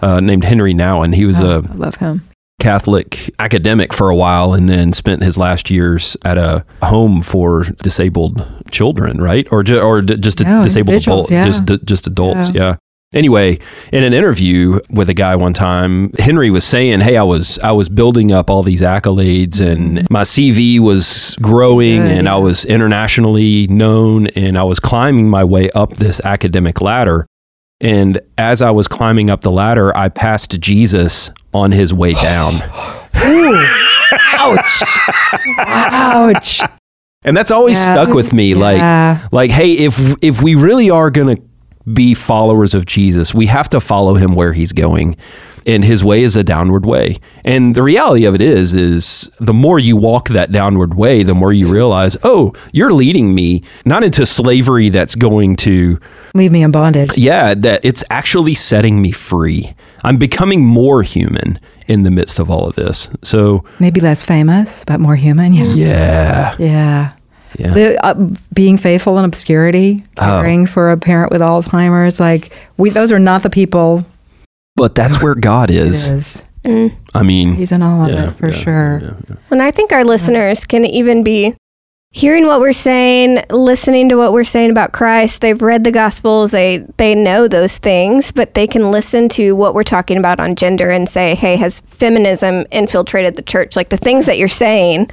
[0.00, 1.14] uh, named Henri Nouwen.
[1.14, 2.26] He was oh, a I love him.
[2.60, 7.64] Catholic academic for a while and then spent his last years at a home for
[7.82, 9.46] disabled children, right?
[9.50, 11.44] Or, ju- or d- just no, disabled adults, yeah.
[11.44, 12.50] just, d- just adults.
[12.50, 12.62] Yeah.
[12.62, 12.76] yeah.
[13.14, 13.58] Anyway,
[13.92, 17.70] in an interview with a guy one time, Henry was saying, "Hey, I was I
[17.72, 22.64] was building up all these accolades and my CV was growing Good, and I was
[22.64, 27.26] internationally known and I was climbing my way up this academic ladder.
[27.80, 32.54] And as I was climbing up the ladder, I passed Jesus on his way down.
[34.34, 34.82] Ouch.
[35.58, 36.60] Ouch.
[37.24, 37.92] And that's always Yeah.
[37.92, 41.42] stuck with me like like hey, if if we really are going to
[41.92, 45.16] be followers of Jesus, we have to follow him where he's going.
[45.66, 47.16] And his way is a downward way.
[47.42, 51.34] And the reality of it is is the more you walk that downward way, the
[51.34, 55.98] more you realize, "Oh, you're leading me not into slavery that's going to
[56.34, 57.16] Leave me in bondage.
[57.16, 59.72] yeah, that it's actually setting me free.
[60.02, 64.84] I'm becoming more human in the midst of all of this." So, Maybe less famous,
[64.86, 65.54] but more human.
[65.54, 65.72] Yeah.
[65.72, 66.54] yeah.
[66.58, 67.12] Yeah.
[67.58, 67.72] Yeah.
[67.74, 68.14] The, uh,
[68.52, 70.22] being faithful in obscurity, Oh.
[70.40, 74.04] caring for a parent with Alzheimer's, like we, those are not the people.
[74.76, 76.08] But that's where God It is.
[76.08, 76.44] is.
[76.64, 76.92] Mm.
[77.14, 79.00] I mean, He's in all of yeah, it for yeah, sure.
[79.02, 79.36] yeah, yeah.
[79.50, 81.54] And I think our listeners can even be
[82.10, 85.42] hearing what we're saying, listening to what we're saying about Christ.
[85.42, 89.74] They've read the Gospels, they they know those things, but they can listen to what
[89.74, 93.96] we're talking about on gender and say, "Hey, has feminism infiltrated the church?" Like the
[93.96, 95.10] things that you're saying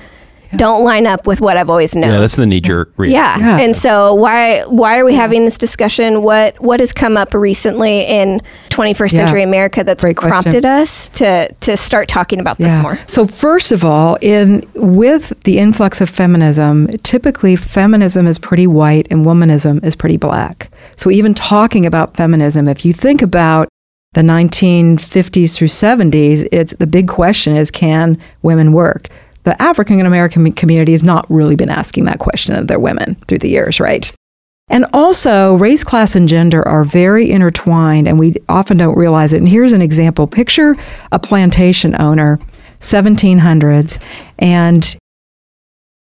[0.55, 2.11] don't line up with what I've always known.
[2.11, 2.93] Yeah, that's the knee jerk.
[2.99, 3.37] Yeah.
[3.37, 3.57] Yeah.
[3.59, 6.21] And so why why are we having this discussion?
[6.21, 9.19] What what has come up recently in 21st Yeah.
[9.25, 10.31] century America that's Great question.
[10.51, 12.99] prompted us to to start talking about this more?
[13.07, 19.07] So first of all, in with the influx of feminism, typically feminism is pretty white
[19.09, 20.69] and womanism is pretty black.
[20.95, 23.67] So even talking about feminism, if you think about
[24.13, 29.07] the 1950s through 70s, it's the big question is can women work?
[29.43, 33.39] The African American community has not really been asking that question of their women through
[33.39, 34.11] the years, right?
[34.69, 39.37] And also, race, class, and gender are very intertwined, and we often don't realize it.
[39.37, 40.77] And here's an example picture
[41.11, 42.39] a plantation owner,
[42.79, 44.01] 1700s,
[44.39, 44.95] and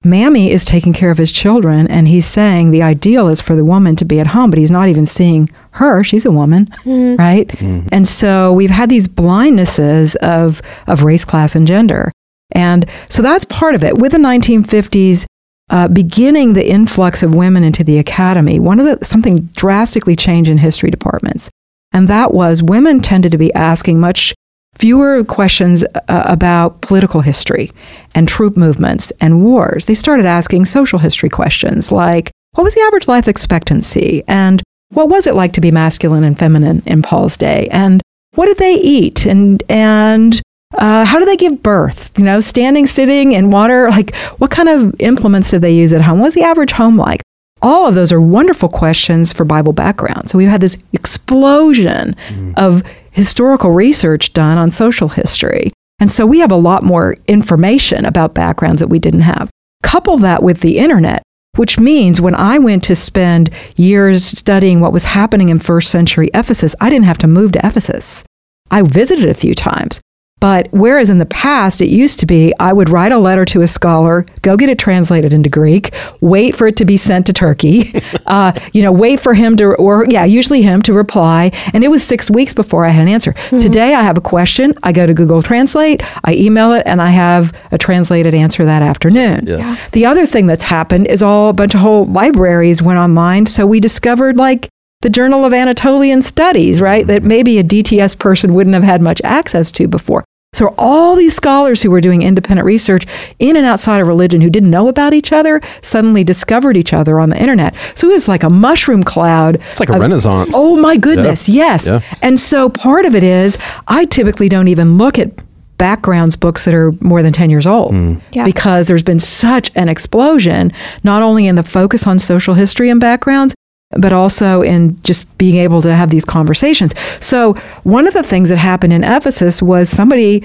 [0.04, 3.64] Mammy is taking care of his children, and he's saying the ideal is for the
[3.64, 6.04] woman to be at home, but he's not even seeing her.
[6.04, 7.16] She's a woman, mm-hmm.
[7.16, 7.48] right?
[7.48, 7.88] Mm-hmm.
[7.90, 12.12] And so we've had these blindnesses of, of race, class, and gender.
[12.54, 13.98] And so that's part of it.
[13.98, 15.26] With the 1950s,
[15.70, 20.50] uh, beginning the influx of women into the academy, one of the something drastically changed
[20.50, 21.50] in history departments,
[21.92, 24.34] and that was women tended to be asking much
[24.76, 27.70] fewer questions uh, about political history
[28.14, 29.86] and troop movements and wars.
[29.86, 34.24] They started asking social history questions like, what was the average life expectancy?
[34.26, 37.68] And what was it like to be masculine and feminine in Paul's day?
[37.70, 38.02] And
[38.34, 39.26] what did they eat?
[39.26, 40.40] And, and
[40.78, 42.10] uh, how do they give birth?
[42.16, 43.90] You know, standing, sitting, in water.
[43.90, 46.20] Like, what kind of implements did they use at home?
[46.20, 47.22] What's the average home like?
[47.62, 50.28] All of those are wonderful questions for Bible background.
[50.28, 52.14] So we've had this explosion
[52.56, 55.72] of historical research done on social history.
[56.00, 59.48] And so we have a lot more information about backgrounds that we didn't have.
[59.82, 61.22] Couple that with the internet,
[61.56, 66.28] which means when I went to spend years studying what was happening in first century
[66.34, 68.24] Ephesus, I didn't have to move to Ephesus.
[68.70, 70.00] I visited a few times.
[70.44, 73.62] But whereas in the past it used to be, I would write a letter to
[73.62, 77.32] a scholar, go get it translated into Greek, wait for it to be sent to
[77.32, 77.90] Turkey,
[78.26, 81.50] uh, you know, wait for him to, or yeah, usually him to reply.
[81.72, 83.32] And it was six weeks before I had an answer.
[83.48, 87.08] Today I have a question, I go to Google Translate, I email it, and I
[87.08, 89.46] have a translated answer that afternoon.
[89.46, 89.78] Yeah.
[89.92, 93.46] The other thing that's happened is all a bunch of whole libraries went online.
[93.46, 94.68] So we discovered like
[95.00, 97.06] the Journal of Anatolian Studies, right?
[97.06, 100.22] That maybe a DTS person wouldn't have had much access to before.
[100.54, 103.06] So all these scholars who were doing independent research
[103.38, 107.20] in and outside of religion who didn't know about each other suddenly discovered each other
[107.20, 107.74] on the internet.
[107.94, 109.56] So it was like a mushroom cloud.
[109.56, 110.54] It's like a of- renaissance.
[110.56, 111.86] Oh my goodness, yes.
[111.86, 112.00] Yeah.
[112.22, 115.32] And so part of it is I typically don't even look at
[115.76, 118.14] backgrounds books that are more than 10 years old hmm.
[118.30, 118.44] Yeah.
[118.44, 120.70] because there's been such an explosion
[121.02, 123.54] not only in the focus on social history and backgrounds
[123.98, 126.94] but also in just being able to have these conversations.
[127.20, 130.44] So, one of the things that happened in Ephesus was somebody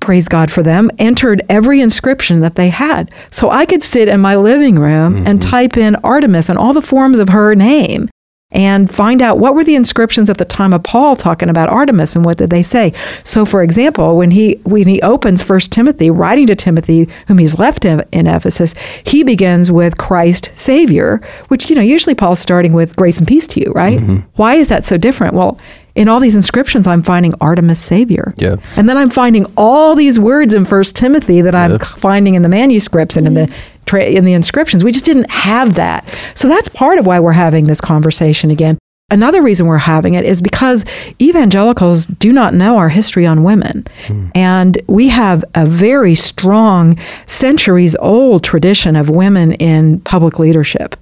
[0.00, 3.12] praise God for them, entered every inscription that they had.
[3.30, 5.50] So I could sit in my living room and mm-hmm.
[5.50, 8.08] type in Artemis and all the forms of her name
[8.56, 12.16] and find out what were the inscriptions at the time of Paul talking about Artemis
[12.16, 12.92] and what did they say.
[13.22, 17.58] So for example, when he when he opens First Timothy, writing to Timothy, whom he's
[17.58, 22.72] left in, in Ephesus, he begins with Christ Savior, which you know usually Paul's starting
[22.72, 23.98] with grace and peace to you, right?
[23.98, 24.26] Mm-hmm.
[24.36, 25.34] Why is that so different?
[25.34, 25.58] Well,
[25.94, 28.34] in all these inscriptions, I'm finding Artemis Savior.
[28.36, 28.56] Yeah.
[28.76, 31.78] And then I'm finding all these words in First Timothy that I'm Yeah.
[31.78, 33.75] finding in the manuscripts and in the mm-hmm.
[33.86, 34.84] Tra- in the inscriptions.
[34.84, 36.06] We just didn't have that.
[36.34, 38.78] So that's part of why we're having this conversation again.
[39.08, 40.84] Another reason we're having it is because
[41.22, 43.86] evangelicals do not know our history on women.
[44.08, 44.30] Hmm.
[44.34, 50.96] And we have a very strong, centuries old tradition of women in public leadership.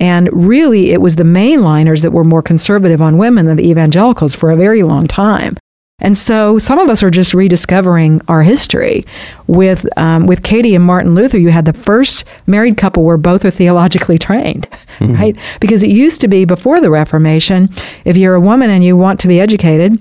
[0.00, 4.34] And really, it was the mainliners that were more conservative on women than the evangelicals
[4.34, 5.56] for a very long time.
[6.00, 9.04] And so some of us are just rediscovering our history.
[9.46, 13.44] With um, with Katie and Martin Luther, you had the first married couple where both
[13.44, 14.68] are theologically trained,
[15.00, 15.36] right?
[15.60, 17.68] Because it used to be before the Reformation,
[18.04, 19.98] if you're a woman and you want to be educated,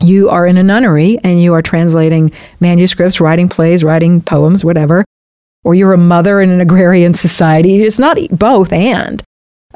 [0.00, 5.04] you are in a nunnery and you are translating manuscripts, writing plays, writing poems, whatever,
[5.64, 7.82] or you're a mother in an agrarian society.
[7.82, 9.22] It's not both and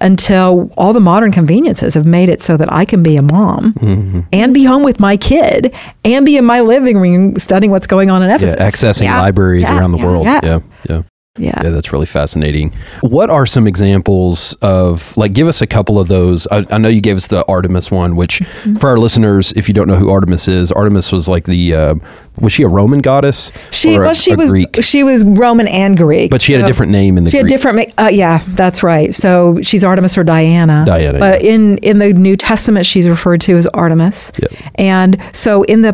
[0.01, 3.73] until all the modern conveniences have made it so that I can be a mom
[3.75, 4.21] Mm-hmm.
[4.33, 8.11] and be home with my kid and be in my living room studying what's going
[8.11, 8.57] on in Yeah, Ephesus.
[8.61, 9.21] accessing Yeah.
[9.21, 10.25] libraries Yeah, around the yeah, world.
[10.27, 10.61] yeah.
[10.89, 11.03] Yeah,
[11.41, 11.63] yeah, yeah.
[11.65, 11.71] yeah.
[11.71, 12.73] That's really fascinating.
[13.01, 15.33] What are some examples of like?
[15.33, 16.47] Give us a couple of those.
[16.49, 18.77] I, I know you gave us the Artemis one, which Mm-hmm.
[18.77, 21.95] for our listeners, if you don't know who Artemis is, Artemis was like the uh,
[22.41, 23.53] was she a Roman goddess?
[23.71, 26.67] She or a, she was Greek, she was Roman and Greek, but she had a
[26.67, 27.51] different name in the She had Greek.
[27.53, 27.95] different.
[27.99, 29.15] Uh, yeah, that's right.
[29.15, 30.85] So she's Artemis or Diana.
[30.87, 34.33] Diana, But in in the New Testament, she's referred to as Artemis.
[34.41, 34.53] Yep.
[34.77, 35.93] And so in the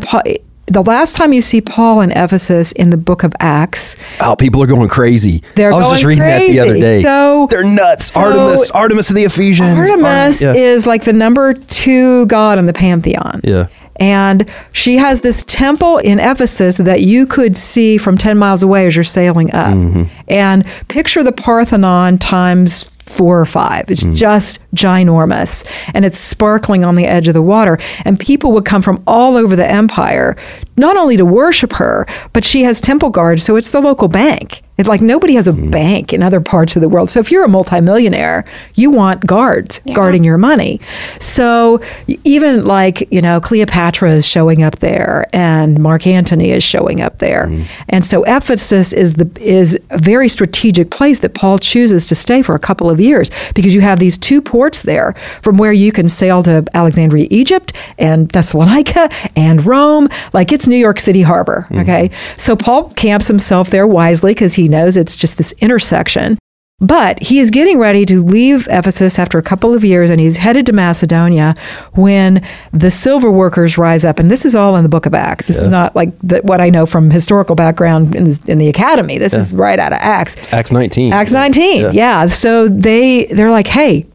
[0.67, 4.61] the last time you see Paul in Ephesus in the book of Acts, Oh, people
[4.61, 5.41] are going crazy.
[5.55, 7.01] They're I was just reading that the other day.
[7.01, 8.11] So- they're nuts.
[8.11, 9.77] so- Artemis, Artemis of the Ephesians.
[9.77, 10.61] Artemis Ar- yeah.
[10.61, 13.41] is like the number two god in the pantheon.
[13.43, 13.67] Yeah.
[13.99, 18.85] And she has this temple in Ephesus that you could see from 10 miles away
[18.85, 19.73] as you're sailing up.
[19.73, 20.03] Mm-hmm.
[20.27, 23.85] And picture the Parthenon times four or five.
[23.89, 24.15] It's Mm.
[24.15, 25.65] just ginormous.
[25.93, 27.77] And it's sparkling on the edge of the water.
[28.05, 30.35] And people would come from all over the empire,
[30.77, 33.43] not only to worship her, but she has temple guards.
[33.43, 34.61] So it's the local bank.
[34.77, 35.71] It's like nobody has a Mm.
[35.71, 37.09] bank in other parts of the world.
[37.09, 40.79] So if you're a multimillionaire, you want guards guarding your money.
[41.19, 41.81] So
[42.23, 47.17] even like, you know, Cleopatra is showing up there and Mark Antony is showing up
[47.17, 47.51] there.
[47.89, 52.43] And so Ephesus is the is a very strategic place that Paul chooses to stay
[52.43, 55.91] for a couple of years because you have these two ports there from where you
[55.91, 60.07] can sail to Alexandria, Egypt and Thessalonica and Rome.
[60.33, 61.79] Like it's New York City harbor, mm-hmm.
[61.79, 62.11] okay?
[62.37, 66.37] So Paul camps himself there wisely because he knows it's just this intersection.
[66.79, 70.37] But he is getting ready to leave Ephesus after a couple of years and he's
[70.37, 71.55] headed to Macedonia
[71.93, 74.19] when the silver workers rise up.
[74.19, 75.47] And this is all in the book of Acts.
[75.47, 78.67] This is not like the, what I know from historical background in the, in the
[78.69, 79.17] academy.
[79.17, 80.53] This is right out of Acts.
[80.53, 81.13] Acts 19.
[81.13, 81.81] Acts 19.
[81.81, 81.91] Yeah.
[81.91, 82.27] Yeah.
[82.27, 84.05] So they they're like, "Hey,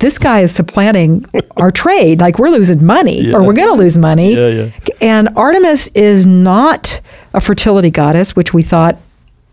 [0.00, 1.24] this guy is supplanting
[1.56, 2.20] our trade.
[2.20, 4.70] Like we're losing money or we're going to lose money." Yeah, yeah.
[5.00, 7.00] And Artemis is not
[7.32, 8.98] a fertility goddess, which we thought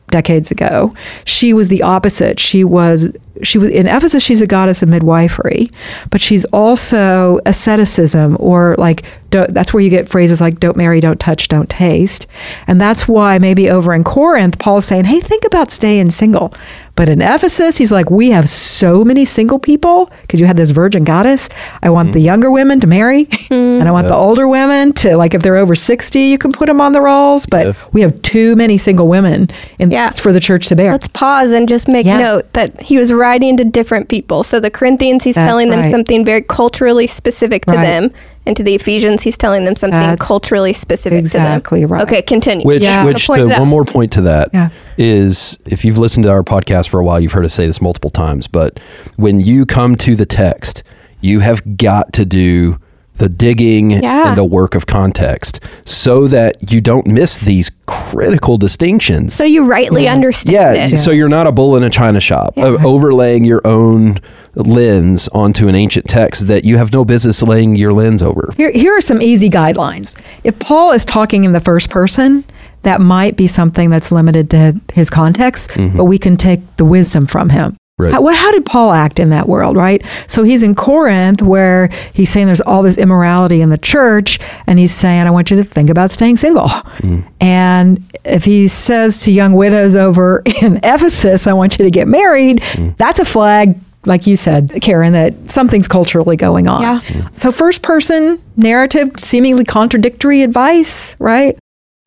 [0.10, 0.94] decades ago.
[1.26, 2.40] She was the opposite.
[2.40, 3.12] She was
[3.44, 5.70] she was in Ephesus she's a goddess of midwifery,
[6.10, 11.20] but she's also asceticism or like that's where you get phrases like don't marry, don't
[11.20, 12.28] touch, don't taste.
[12.66, 16.54] And that's why maybe over in Corinth Paul's saying, "Hey, think about staying single."
[16.98, 20.72] But in Ephesus, he's like, "We have so many single people because you had this
[20.72, 21.48] virgin goddess.
[21.84, 22.26] I want the mm-hmm.
[22.26, 25.76] younger women to marry, and I want the older women to like if they're over
[25.76, 29.50] 60, you can put them on the rolls, but we have too many single women
[29.78, 30.10] in Yeah.
[30.12, 32.18] for the church to bear." Let's pause and just make Yeah.
[32.18, 34.44] note that he was writing to different people.
[34.44, 35.92] So the Corinthians, he's That's telling them right.
[35.92, 37.84] something very culturally specific to Right.
[37.84, 38.12] them.
[38.48, 41.92] And to the Ephesians, he's telling them something That's culturally specific exactly to them.
[41.92, 42.04] right.
[42.04, 42.66] Okay, continue.
[42.66, 43.04] Which, Yeah.
[43.04, 44.50] which Point to, one more point to that
[44.98, 45.74] is, Yeah.
[45.74, 48.10] if you've listened to our podcast for a while, you've heard us say this multiple
[48.10, 48.48] times.
[48.48, 48.80] But
[49.18, 50.82] when you come to the text,
[51.20, 52.78] you have got to do
[53.18, 54.30] the digging Yeah.
[54.30, 59.34] and the work of context so that you don't miss these critical distinctions.
[59.34, 60.98] so you rightly understand yeah, it.
[60.98, 64.20] so you're not a bull in a china shop, uh, overlaying your own
[64.56, 68.54] lens onto an ancient text that you have no business laying your lens over.
[68.58, 70.20] Here, here are some easy guidelines.
[70.44, 72.44] If Paul is talking in the first person,
[72.84, 77.26] that might be something that's limited to his context, but we can take the wisdom
[77.28, 77.76] from him.
[78.00, 78.14] Right.
[78.14, 80.06] How, what, how did Paul act in that world, right?
[80.28, 84.78] So he's in Corinth where he's saying there's all this immorality in the church, and
[84.78, 86.68] he's saying, I want you to think about staying single.
[86.68, 87.28] Mm.
[87.42, 92.08] And if he says to young widows over in Ephesus, I want you to get
[92.08, 92.96] married, mm.
[92.98, 96.82] that's a flag like you said, Karen, that something's culturally going on.
[96.82, 97.28] Yeah.
[97.34, 101.58] So, first person narrative, seemingly contradictory advice, right?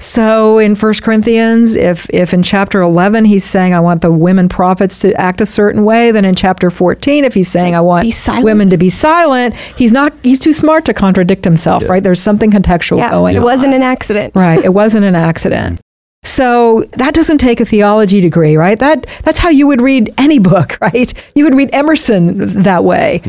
[0.00, 4.48] So in 1 Corinthians, if if in chapter 11 he's saying I want the women
[4.48, 8.08] prophets to act a certain way, then in chapter 14 if he's saying I want
[8.42, 12.02] women to be silent, he's not he's too smart to contradict himself, right?
[12.02, 13.44] There's something contextual Yeah, going it on.
[13.44, 14.34] wasn't an accident.
[14.34, 14.64] Right.
[14.64, 15.80] It wasn't an accident.
[16.22, 18.78] So that doesn't take a theology degree, right?
[18.78, 21.12] That that's how you would read any book, right?
[21.34, 23.22] You would read Emerson that way.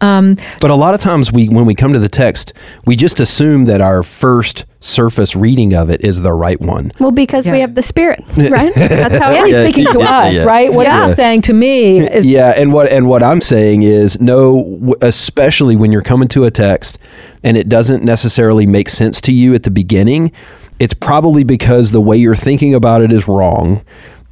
[0.00, 2.54] Um, But a lot of times we when we come to the text,
[2.86, 6.90] we just assume that our first surface reading of it is the right one.
[6.98, 8.72] Well, because we have the Spirit, right?
[8.74, 9.54] That's how and he's.
[9.56, 10.44] Yeah, speaking to yeah, us, yeah.
[10.44, 10.72] right?
[10.72, 11.08] What Yeah.
[11.08, 15.76] he's saying to me is yeah, and what and what I'm saying is no, especially
[15.76, 16.98] when you're coming to a text
[17.44, 20.32] and it doesn't necessarily make sense to you at the beginning,
[20.80, 23.82] it's probably because the way you're thinking about it is wrong,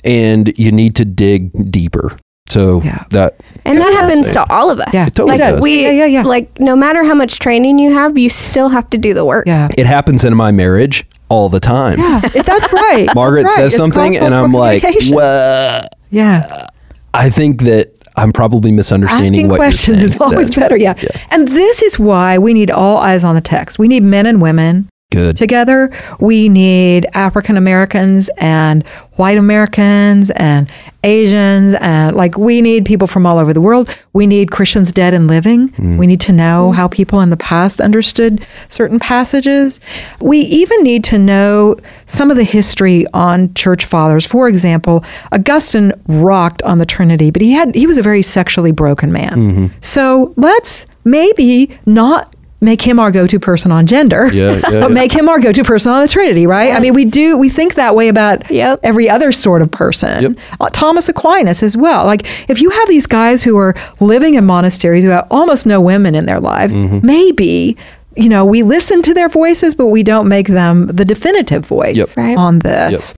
[0.04, 2.16] and you need to dig deeper.
[2.48, 3.02] So Yeah.
[3.10, 4.94] that And that That's what I'm happens to all of us.
[4.94, 5.60] Yeah, It totally like does.
[5.60, 6.22] we, Yeah, yeah, yeah.
[6.22, 9.46] like no matter how much training you have, you still have to do the work.
[9.48, 9.66] yeah.
[9.76, 11.98] it happens in my marriage all the time.
[11.98, 13.08] Yeah, it- that's right.
[13.16, 13.62] Margaret That's right.
[13.64, 15.16] says It's something, and I'm like, communication.
[15.16, 16.66] "What?" yeah.
[17.12, 20.76] I think that I'm probably misunderstanding Asking what questions you're is always That's better.
[20.76, 20.94] Yeah.
[21.32, 23.78] And this is why we need all eyes on the text.
[23.80, 25.36] We need men and women good.
[25.36, 25.92] together.
[26.20, 30.70] We need African Americans and white Americans and
[31.02, 33.88] Asians and like we need people from all over the world.
[34.12, 35.68] We need Christians dead and living.
[35.70, 35.98] Mm.
[35.98, 39.80] We need to know how people in the past understood certain passages.
[40.20, 44.26] We even need to know some of the history on church fathers.
[44.26, 48.72] For example, Augustine rocked on the Trinity, but he had he was a very sexually
[48.72, 49.32] broken man.
[49.32, 49.66] Mm-hmm.
[49.80, 52.35] So let's maybe not
[52.66, 54.88] make him our go-to person on gender Yeah, yeah, yeah.
[54.88, 56.72] make him our go-to person on the Trinity, right?
[56.74, 58.80] I mean, we do we think that way about Yep.
[58.82, 60.22] every other sort of person.
[60.22, 60.32] Yep.
[60.60, 62.04] Uh, Thomas Aquinas as well.
[62.04, 65.80] Like if you have these guys who are living in monasteries who have almost no
[65.80, 67.06] women in their lives, Mm-hmm.
[67.06, 67.76] maybe
[68.16, 71.96] you know we listen to their voices, but we don't make them the definitive voice
[71.96, 72.08] Yep.
[72.16, 72.36] Right.
[72.36, 73.14] on this.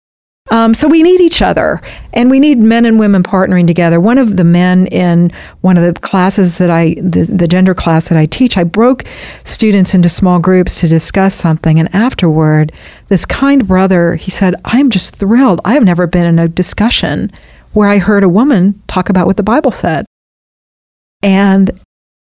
[0.50, 1.80] Um, so we need each other,
[2.12, 4.00] and we need men and women partnering together.
[4.00, 5.30] One of the men in
[5.60, 9.04] one of the classes that I, the, the gender class that I teach, I broke
[9.44, 12.72] students into small groups to discuss something, and afterward,
[13.08, 15.60] this kind brother, he said, "I'm just thrilled.
[15.64, 17.30] I have never been in a discussion
[17.72, 20.06] where I heard a woman talk about what the Bible said,
[21.22, 21.78] and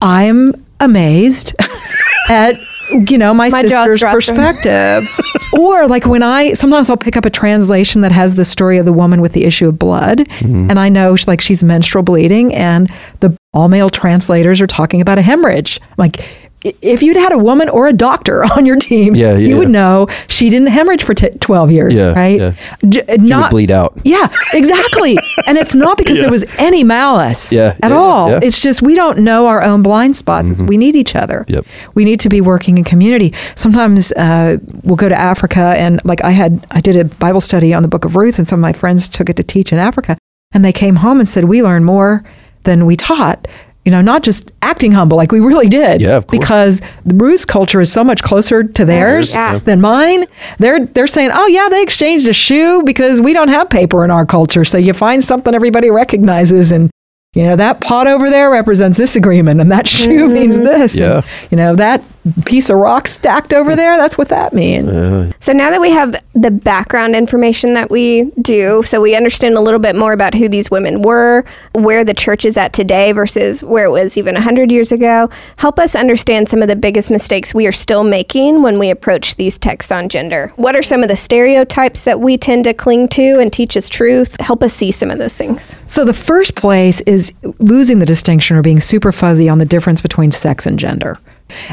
[0.00, 1.54] I'm amazed
[2.28, 2.56] at."
[2.90, 5.08] You know, my, My sister's perspective.
[5.58, 8.84] or like when I sometimes I'll pick up a translation that has the story of
[8.84, 10.68] the woman with the issue of blood, mm-hmm.
[10.68, 12.90] and I know she, like she's menstrual bleeding, and
[13.20, 15.80] the all male translators are talking about a hemorrhage.
[15.82, 19.32] I'm Like i- if you'd had a woman or a doctor on your team, Yeah,
[19.32, 22.38] yeah, you would know she didn't hemorrhage for t- twelve years, Yeah, right?
[22.40, 22.54] yeah.
[22.88, 23.98] J- She would not bleed out.
[24.04, 25.16] yeah, exactly.
[25.46, 28.28] and it's not because there was any malice Yeah, at all.
[28.42, 30.50] It's just we don't know our own blind spots.
[30.50, 31.44] It's- We need each other.
[31.48, 31.66] Yep.
[31.94, 33.34] We need to be working in community.
[33.56, 37.74] Sometimes uh, we'll go to Africa and like I had, I did a Bible study
[37.74, 39.78] on the book of Ruth and some of my friends took it to teach in
[39.78, 40.16] Africa
[40.52, 42.24] and they came home and said, we learned more
[42.64, 43.48] than we taught.
[43.84, 46.00] You know, not just acting humble like we really did.
[46.00, 46.38] Yeah, of course.
[46.38, 49.58] Because the Ruth's culture is so much closer to theirs Yeah.
[49.58, 50.26] than mine.
[50.58, 54.10] They're they're saying, "Oh yeah, they exchanged a shoe because we don't have paper in
[54.10, 54.64] our culture.
[54.64, 56.90] So you find something everybody recognizes and
[57.34, 60.34] you know, that pot over there represents this agreement and that shoe mm-hmm.
[60.34, 60.96] means this.
[60.96, 61.16] Yeah.
[61.16, 62.04] And, you know, that
[62.44, 65.34] piece of rock stacked over there, that's what that means.
[65.40, 69.60] So now that we have the background information that we do, so we understand a
[69.60, 73.64] little bit more about who these women were, where the church is at today versus
[73.64, 77.54] where it was even 100 years ago, help us understand some of the biggest mistakes
[77.54, 80.52] we are still making when we approach these texts on gender.
[80.56, 83.88] What are some of the stereotypes that we tend to cling to and teach as
[83.88, 84.40] truth?
[84.40, 85.74] Help us see some of those things.
[85.86, 90.00] So the first place is losing the distinction or being super fuzzy on the difference
[90.00, 91.18] between sex and gender.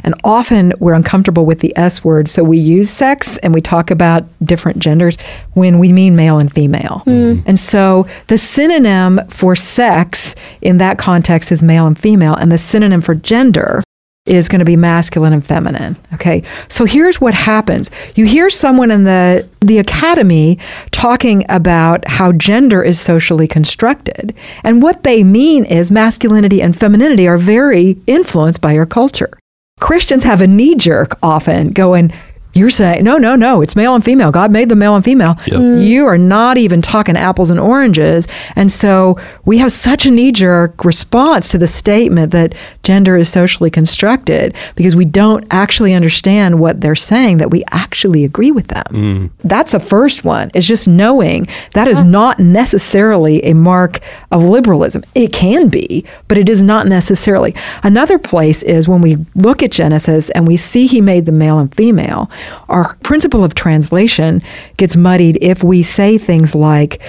[0.03, 3.91] And often we're uncomfortable with the S word, so we use sex and we talk
[3.91, 5.17] about different genders
[5.53, 7.03] when we mean male and female.
[7.05, 7.19] Mm.
[7.19, 7.49] Mm-hmm.
[7.49, 12.57] And so the synonym for sex in that context is male and female, and the
[12.57, 13.83] synonym for gender
[14.25, 15.97] is going to be masculine and feminine.
[16.13, 16.43] Okay.
[16.67, 17.89] So here's what happens.
[18.15, 20.59] You hear someone in the the academy
[20.91, 24.35] talking about how gender is socially constructed.
[24.63, 29.38] And what they mean is masculinity and femininity are very influenced by your culture.
[29.79, 32.11] Christians have a knee jerk often going,
[32.53, 34.31] you're saying, no, no, no, it's male and female.
[34.31, 35.35] God made them male and female.
[35.35, 35.85] Mm.
[35.85, 38.27] You are not even talking apples and oranges.
[38.55, 42.55] And so we have such a knee jerk response to the statement that
[42.89, 48.23] gender is socially constructed because we don't actually understand what they're saying, that we actually
[48.23, 48.83] agree with them.
[48.89, 49.29] Mm.
[49.43, 53.99] That's the first one, It's just knowing that is not necessarily a mark
[54.31, 55.03] of liberalism.
[55.13, 57.53] It can be, but it is not necessarily.
[57.83, 61.59] Another place is when we look at Genesis and we see he made the male
[61.59, 62.31] and female,
[62.69, 64.41] our principle of translation
[64.77, 66.99] gets muddied if we say things like,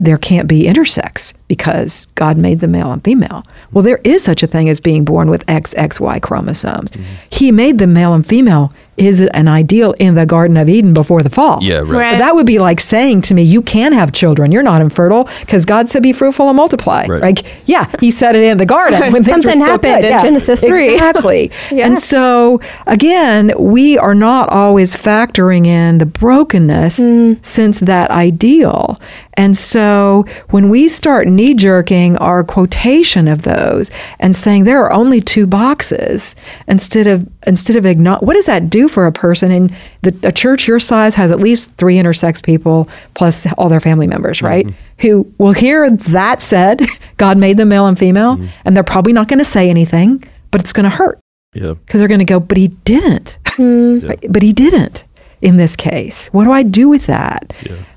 [0.00, 3.42] there can't be intersex because God made the male and female.
[3.72, 6.90] Well, there is such a thing as being born with XXY chromosomes.
[7.30, 11.20] He made them male and female is an ideal in the Garden of Eden before
[11.22, 11.58] the fall.
[11.62, 11.88] Yeah, right.
[11.88, 12.18] Right.
[12.18, 14.50] That would be like saying to me, you can have children.
[14.50, 17.06] You're not infertile because God said, be fruitful and multiply.
[17.06, 17.22] Right.
[17.22, 20.12] Like, yeah, he said it in the garden when things were Something still happened good.
[20.14, 20.94] in Genesis 3.
[20.94, 21.50] Exactly.
[21.70, 21.86] Yeah.
[21.86, 27.44] And so, again, we are not always factoring in the brokenness Mm.
[27.44, 28.98] since that ideal.
[29.38, 34.92] And so, when we start knee jerking our quotation of those and saying there are
[34.92, 36.34] only two boxes
[36.66, 39.52] instead of instead of igno- what does that do for a person?
[39.52, 43.80] And the, a church your size has at least three intersex people plus all their
[43.80, 44.66] family members, right?
[44.66, 45.06] Mm-hmm.
[45.06, 46.82] Who will hear that said,
[47.16, 48.48] God made them male and female, mm-hmm.
[48.64, 51.20] and they're probably not going to say anything, but it's going to hurt
[51.54, 51.74] Yeah.
[51.74, 53.38] because they're going to go, but he didn't.
[53.44, 54.08] Mm-hmm.
[54.08, 54.26] Right?
[54.28, 55.04] But he didn't
[55.42, 56.28] in this case.
[56.28, 57.52] What do I do with that?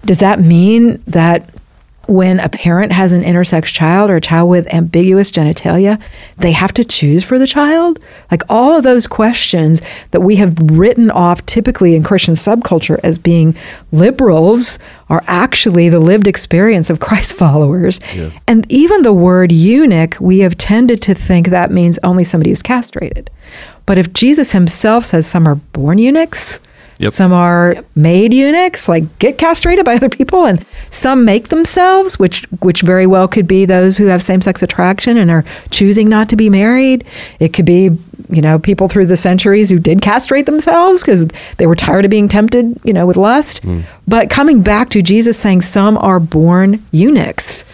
[0.06, 1.50] Does that mean that
[2.08, 6.02] when a parent has an intersex child or a child with ambiguous genitalia,
[6.40, 8.04] they have to choose for the child?
[8.30, 13.18] Like all of those questions that we have written off typically in Christian subculture as
[13.18, 13.56] being
[13.92, 14.78] liberals
[15.10, 18.00] are actually the lived experience of Christ followers.
[18.48, 22.62] And even the word eunuch, we have tended to think that means only somebody who's
[22.62, 23.30] castrated.
[23.86, 26.60] But if Jesus himself says some are born eunuchs,
[27.02, 27.14] Yep.
[27.14, 32.44] some are made eunuchs, like get castrated by other people, and some make themselves, which
[32.62, 36.30] which very well could be those who have same sex attraction and are choosing not
[36.30, 37.04] to be married.
[37.40, 37.90] It could be
[38.30, 41.28] you know people through the centuries who did castrate themselves because
[41.58, 43.64] they were tired of being tempted, you know, with lust.
[43.64, 43.82] Hmm.
[44.08, 47.66] But coming back to Jesus saying some are born eunuchs, like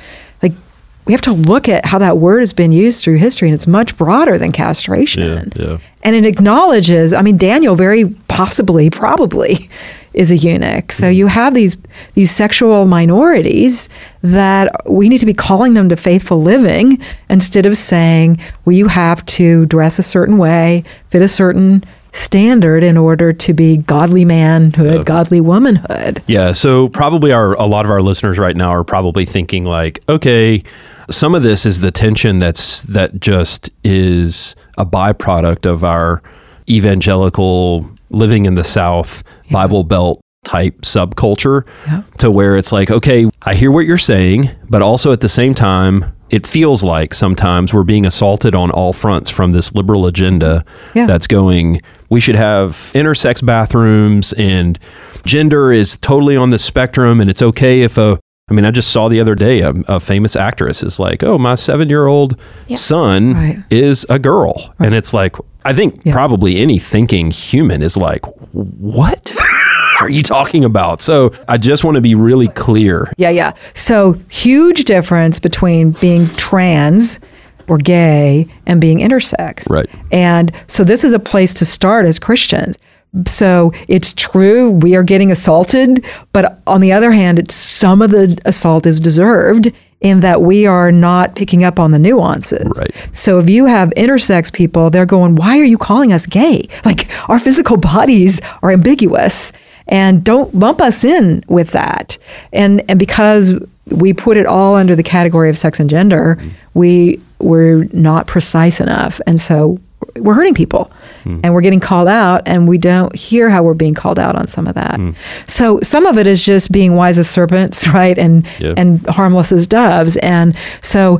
[1.07, 3.65] we have to look at how that word has been used through history, and it's
[3.65, 5.51] much broader than castration.
[5.55, 5.77] Yeah, yeah.
[6.03, 9.69] And it acknowledges, I mean, Daniel very possibly, probably
[10.13, 10.91] is a eunuch.
[10.91, 11.13] So mm-hmm.
[11.13, 11.77] you have these
[12.15, 13.87] these sexual minorities
[14.21, 18.87] that we need to be calling them to faithful living instead of saying, well, you
[18.87, 24.25] have to dress a certain way, fit a certain standard in order to be godly
[24.25, 26.21] manhood, godly womanhood.
[26.27, 30.03] Yeah, so probably our a lot of our listeners right now are probably thinking like,
[30.09, 30.63] okay,
[31.09, 36.21] some of this is the tension that's that just is a byproduct of our
[36.69, 42.03] evangelical living in the South Bible Belt type subculture Yeah.
[42.19, 45.53] to where it's like, okay, I hear what you're saying, but also at the same
[45.53, 50.63] time, it feels like sometimes we're being assaulted on all fronts from this liberal agenda
[50.93, 51.05] Yeah.
[51.05, 54.79] that's going, we should have intersex bathrooms and
[55.25, 58.17] gender is totally on the spectrum and it's okay if a
[58.49, 61.37] I mean, I just saw the other day a, a famous actress is like, "Oh,
[61.37, 62.39] my seven-year-old
[62.75, 63.59] son Right.
[63.69, 65.35] is a girl," and it's like,
[65.65, 66.13] I think Yeah.
[66.13, 69.33] probably any thinking human is like, "What
[69.99, 73.11] are you talking about?" So I just want to be really clear.
[73.17, 73.51] Yeah, yeah.
[73.73, 77.19] So huge difference between being trans
[77.67, 79.69] or gay and being intersex.
[79.69, 79.89] Right.
[80.13, 82.77] And so this is a place to start as Christians.
[83.25, 88.11] So it's true we are getting assaulted, but on the other hand, it's some of
[88.11, 92.71] the assault is deserved in that we are not picking up on the nuances.
[92.77, 92.93] Right.
[93.11, 96.67] So if you have intersex people, they're going, "Why are you calling us gay?
[96.85, 99.51] Like our physical bodies are ambiguous."
[99.89, 102.17] And don't lump us in with that.
[102.53, 103.53] And and because
[103.87, 106.49] we put it all under the category of sex and gender, mm-hmm.
[106.73, 109.19] we we're not precise enough.
[109.27, 109.79] And so
[110.17, 110.91] we're hurting people
[111.27, 111.41] Mm.
[111.43, 114.47] and we're getting called out and we don't hear how we're being called out on
[114.47, 114.95] some of that.
[114.99, 115.15] Mm.
[115.47, 118.17] So some of it is just being wise as serpents, right?
[118.17, 118.73] And Yeah.
[118.77, 120.15] and harmless as doves.
[120.17, 121.19] And so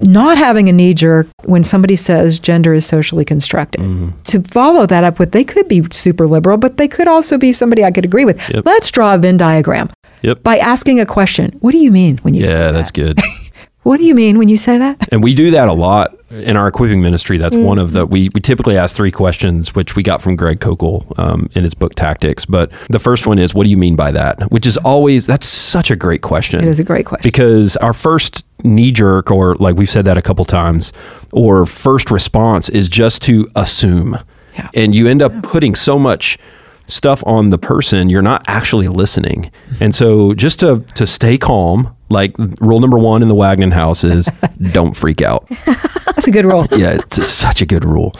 [0.00, 3.80] not having a knee jerk when somebody says gender is socially constructed.
[3.80, 4.08] Mm-hmm.
[4.24, 7.52] To follow that up with they could be super liberal, but they could also be
[7.52, 8.38] somebody I could agree with.
[8.50, 8.64] Yep.
[8.66, 9.88] Let's draw a Venn diagram
[10.22, 10.42] Yep.
[10.42, 11.56] by asking a question.
[11.60, 12.72] What do you mean when you say Yeah, that?
[12.72, 13.20] that's good.
[13.84, 15.08] What do you mean when you say that?
[15.12, 17.38] And we do that a lot in our equipping ministry.
[17.38, 20.58] That's one of the we, we typically ask three questions, which we got from Greg
[20.60, 22.44] Koukl um, in his book Tactics.
[22.44, 25.46] But the first one is, "What do you mean by that?" Which is always that's
[25.46, 26.60] such a great question.
[26.60, 27.22] It is a great question.
[27.22, 30.92] because our first knee jerk, or like we've said that a couple times,
[31.32, 34.18] or first response is just to assume,
[34.54, 34.68] Yeah.
[34.74, 36.38] and you end up putting so much
[36.86, 41.96] stuff on the person you're not actually listening and so just to to stay calm
[42.14, 44.26] like rule number one in the Wagnon house is
[44.72, 45.46] don't freak out.
[45.66, 46.66] That's a good rule.
[46.72, 48.14] yeah it's such a good rule.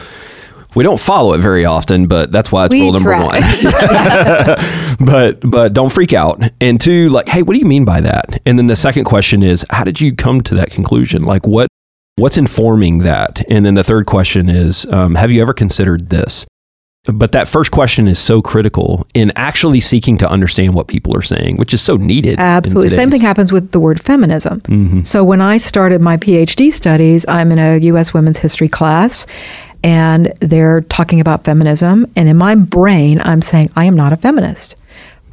[0.75, 3.39] We don't follow it very often but that's why it's We rule number try.
[3.39, 4.57] one.
[4.99, 6.41] But but don't freak out.
[6.61, 8.41] And two like hey what do you mean by that?
[8.45, 11.23] And then the second question is how did you come to that conclusion?
[11.23, 11.67] Like what
[12.17, 13.43] what's informing that?
[13.49, 16.45] And then the third question is um, have you ever considered this
[17.13, 21.21] but that first question is so critical in actually seeking to understand what people are
[21.21, 22.89] saying which is so needed Absolutely.
[22.89, 24.61] Same thing happens with the word feminism.
[24.61, 25.05] Mhm.
[25.05, 28.13] So when I started my PhD studies, I'm in a U.S.
[28.13, 29.25] women's history class.
[29.83, 32.07] and they're talking about feminism.
[32.15, 34.75] And in my brain, I'm saying, I am not a feminist.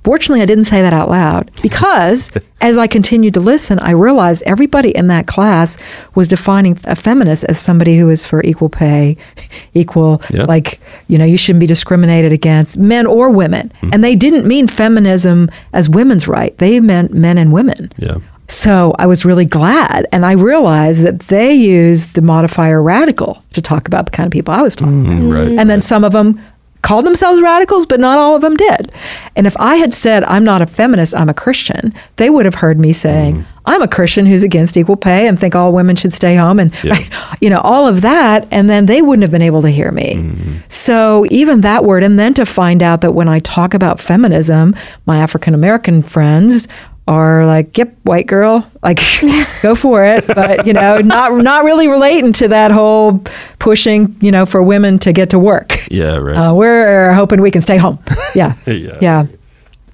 [0.05, 2.30] Fortunately, I didn't say that out loud because
[2.61, 5.78] as I continued to listen, I realized everybody in that class
[6.16, 9.16] was defining a feminist as somebody who is for equal pay,
[9.74, 10.44] equal, Yeah.
[10.44, 13.72] like, you know, you shouldn't be discriminated against men or women.
[13.92, 17.92] And they didn't mean feminism as women's right, they meant men and women.
[17.96, 18.16] Yeah.
[18.48, 20.07] So I was really glad.
[20.12, 24.32] And I realized that they used the modifier radical to talk about the kind of
[24.32, 25.18] people I was talking about.
[25.20, 25.59] Mm, right.
[25.59, 26.38] And then some of them
[26.83, 28.93] called themselves radicals, but not all of them did.
[29.37, 32.57] And if I had said, I'm not a feminist, I'm a Christian, they would have
[32.57, 33.47] heard me saying, Mm.
[33.64, 36.74] I'm a Christian who's against equal pay and think all women should stay home and,
[36.83, 36.99] Yeah.
[37.41, 38.49] you know, all of that.
[38.51, 40.14] And then they wouldn't have been able to hear me.
[40.14, 40.57] Mm-hmm.
[40.68, 44.74] So even that word, and then to find out that when I talk about feminism,
[45.07, 46.66] my African American friends
[47.09, 49.00] are like, "Yep, white girl, like
[49.62, 53.18] go for it," but you know, not not really relating to that whole
[53.59, 55.78] pushing, you know, for women to get to work.
[55.90, 56.16] Yeah.
[56.16, 56.36] Right.
[56.36, 57.98] Uh, we're hoping we can stay home.
[58.34, 58.98] Yeah, Yeah.
[59.00, 59.26] yeah.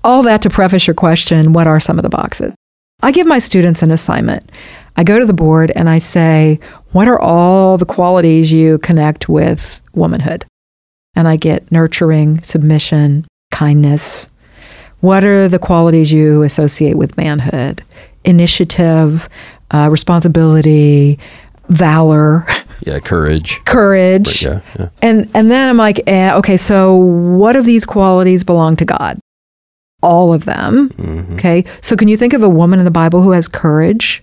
[0.04, 2.52] All that to preface your question: What are some of the boxes?
[3.02, 4.50] I give my students an assignment.
[4.96, 6.58] I go to the board and I say,
[6.92, 10.44] "What are all the qualities you connect with womanhood?"
[11.16, 14.28] And I get nurturing, submission, kindness.
[15.00, 17.82] What are the qualities you associate with manhood?
[18.24, 19.28] Initiative,
[19.70, 21.18] uh, responsibility,
[21.68, 22.46] valor,
[22.86, 22.98] yeah.
[23.00, 23.60] Courage.
[23.64, 24.42] courage.
[24.44, 24.60] Yeah.
[24.78, 24.88] Yeah.
[25.02, 29.18] And and then I'm like, eh, okay, so what of these qualities belong to God?
[30.02, 30.90] All of them.
[30.90, 31.34] Mhm.
[31.34, 31.64] Okay.
[31.82, 34.22] So can you think of a woman in the Bible who has courage?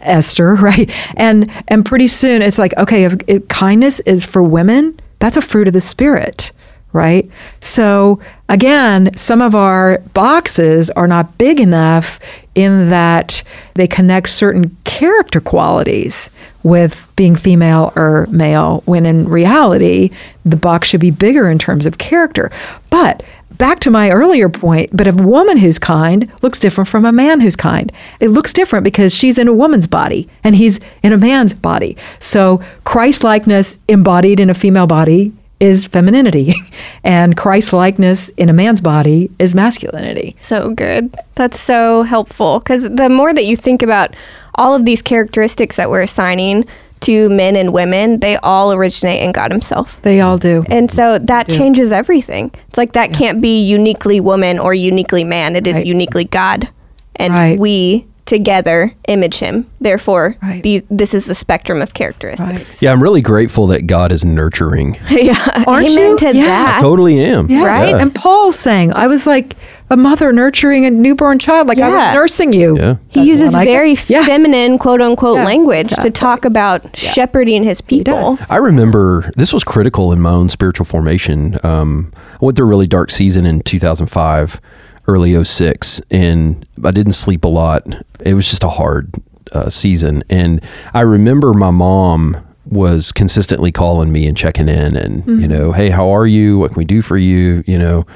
[0.00, 0.90] Esther, right?
[1.16, 5.42] And and pretty soon it's like, okay, if, if kindness is for women, that's a
[5.42, 6.52] fruit of the spirit,
[6.92, 7.30] right?
[7.60, 12.18] So again, some of our boxes are not big enough
[12.54, 13.42] in that
[13.74, 16.28] they connect certain character qualities
[16.62, 20.10] with being female or male, when in reality,
[20.44, 22.50] the box should be bigger in terms of character.
[22.90, 23.22] But
[23.58, 27.40] back to my earlier point, but a woman who's kind looks different from a man
[27.40, 27.90] who's kind.
[28.20, 31.96] It looks different because she's in a woman's body and he's in a man's body.
[32.18, 35.32] So Christ likeness embodied in a female body
[35.62, 36.54] is femininity,
[37.04, 40.36] and Christ likeness in a man's body is masculinity.
[40.40, 41.14] So good.
[41.36, 44.14] That's so helpful because the more that you think about
[44.56, 46.66] all of these characteristics that we're assigning
[47.02, 50.02] to men and women, they all originate in God Himself.
[50.02, 50.64] They all do.
[50.68, 52.52] And so that changes everything.
[52.68, 55.54] It's like that can't be uniquely woman or uniquely man.
[55.56, 55.86] It is Right.
[55.86, 56.68] uniquely God.
[57.16, 57.58] And Right.
[57.58, 59.68] we together image him.
[59.80, 60.62] Therefore, Right.
[60.62, 62.50] the, this is the spectrum of characteristics.
[62.50, 62.82] Right.
[62.82, 62.92] Yeah.
[62.92, 64.96] I'm really grateful that God is nurturing.
[65.10, 65.64] yeah.
[65.66, 66.18] Aren't Amen you?
[66.18, 66.44] to Yeah.
[66.46, 66.78] that.
[66.80, 67.48] totally am.
[67.50, 67.64] Yeah.
[67.64, 67.94] Right?
[67.94, 69.56] And Paul's saying, I was like
[69.90, 72.06] a mother nurturing a newborn child, like I Yeah.
[72.06, 72.76] was nursing you.
[72.78, 72.96] Yeah.
[73.08, 73.72] He That's uses one get.
[73.72, 76.10] very feminine, quote unquote, Yeah, language exactly.
[76.10, 78.38] to talk about shepherding his people.
[78.50, 81.58] I remember this was critical in my own spiritual formation.
[81.62, 84.60] Um, I went through a really dark season in 2005,
[85.06, 87.86] early 06, and I didn't sleep a lot.
[88.24, 89.14] It was just a hard
[89.52, 90.22] uh, season.
[90.30, 90.62] And
[90.94, 95.90] I remember my mom was consistently calling me and checking in and, you know, hey,
[95.90, 96.58] how are you?
[96.58, 97.64] What can we do for you?
[97.66, 98.06] You know,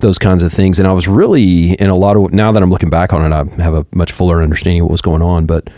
[0.00, 0.78] those kinds of things.
[0.78, 3.34] And I was really in a lot of, now that I'm looking back on it,
[3.34, 5.46] I have a much fuller understanding of what was going on.
[5.46, 5.68] But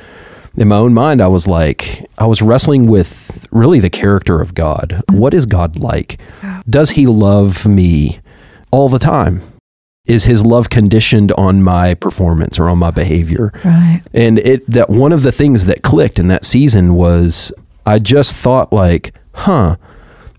[0.56, 4.54] in my own mind, I was like, I was wrestling with really the character of
[4.54, 5.02] God.
[5.10, 6.20] What is God like?
[6.68, 8.18] Does he love me
[8.72, 9.40] all the time?
[10.08, 13.52] Is his love conditioned on my performance or on my behavior?
[13.64, 14.02] Right.
[14.14, 17.52] And it that one of the things that clicked in that season was
[17.86, 19.76] I just thought like, huh,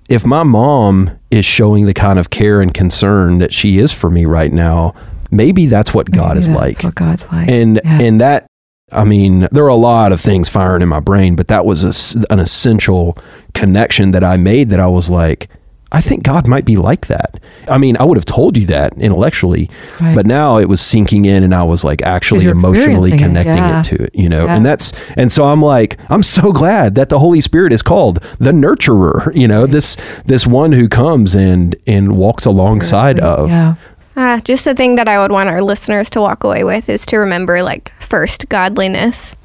[0.10, 4.10] if my mom is showing the kind of care and concern that she is for
[4.10, 4.96] me right now,
[5.32, 7.48] maybe that's what God Maybe is like what God's like.
[7.50, 8.00] and Yeah.
[8.02, 8.48] and that
[8.92, 11.84] i mean there are a lot of things firing in my brain but that was
[11.86, 13.16] a an essential
[13.54, 15.48] connection that i made that i was like
[15.92, 18.94] i think god might be like that i mean i would have told you that
[18.98, 19.70] intellectually
[20.00, 20.16] Right.
[20.16, 23.64] but now it was sinking in and i was like actually emotionally experiencing it, connecting
[23.96, 24.56] it, to it you know Yeah.
[24.56, 28.20] and that's and so i'm like i'm so glad that the holy spirit is called
[28.40, 33.76] the nurturer you know this this one who comes and and walks alongside of yeah.
[34.18, 37.06] Ah, just the thing that I would want our listeners to walk away with is
[37.06, 39.38] to remember, like, first godliness.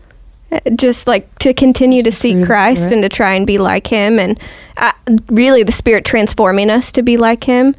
[0.76, 2.92] Just like to continue to seek Spirit, Christ Spirit.
[2.94, 4.38] and to try and be like Him, and
[4.76, 4.92] uh,
[5.28, 7.74] really the Spirit transforming us to be like Him.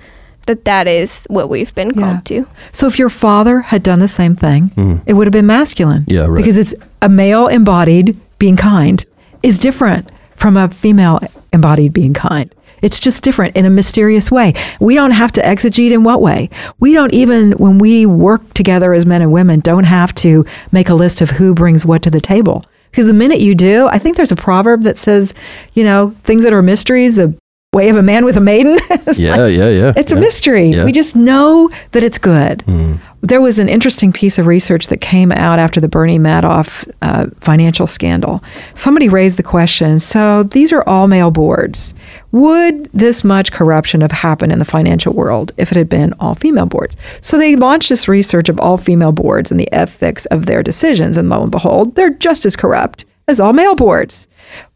[0.48, 2.02] That that is what we've been Yeah.
[2.12, 2.46] called to.
[2.72, 6.02] So if your father had done the same thing, it would have been masculine.
[6.04, 6.12] Mm-hmm.
[6.12, 6.38] Yeah, right.
[6.38, 9.04] Because it's a male embodied being kind
[9.42, 11.20] is different from a female
[11.52, 12.54] embodied being kind.
[12.86, 14.54] It's just different in a mysterious way.
[14.80, 16.52] We don't have to exegete in what way.
[16.80, 20.90] We don't even, when we work together as men and women, don't have to make
[20.90, 23.98] a list of who brings what to the table Because the minute you do, I
[23.98, 25.34] think there's a proverb that says,
[25.74, 27.34] you know, things that are mysteries, a
[27.76, 28.80] way of a man with a maiden.
[29.18, 29.94] Yeah, like- yeah, yeah.
[29.96, 30.18] it's yeah.
[30.18, 30.70] a mystery.
[30.70, 30.84] Yeah.
[30.84, 32.60] We just know that it's good.
[32.66, 33.00] Mm.
[33.22, 37.28] There was an interesting piece of research that came out after the Bernie Madoff uh,
[37.40, 38.44] financial scandal.
[38.74, 41.94] Somebody raised the question so these are all male boards.
[42.32, 46.36] Would this much corruption have happened in the financial world if it had been all
[46.36, 46.96] female boards?
[47.22, 51.18] So they launched this research of all female boards and the ethics of their decisions.
[51.18, 54.28] And lo and behold, they're just as corrupt as all male boards.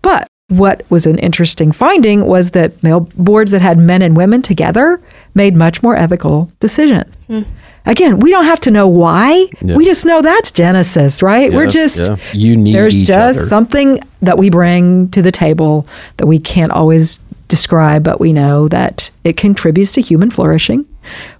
[0.01, 4.41] But what was an interesting finding was that male boards that had men and women
[4.41, 5.01] together
[5.35, 7.15] made much more ethical decisions.
[7.27, 7.43] Hmm.
[7.85, 9.47] Again, we don't have to know why.
[9.61, 9.75] Yeah.
[9.75, 11.51] We just know that's Genesis, right?
[11.51, 12.17] We're just yeah.
[12.33, 13.47] you need there's each just other.
[13.47, 15.87] something that we bring to the table
[16.17, 20.85] that we can't always describe, but we know that it contributes to human flourishing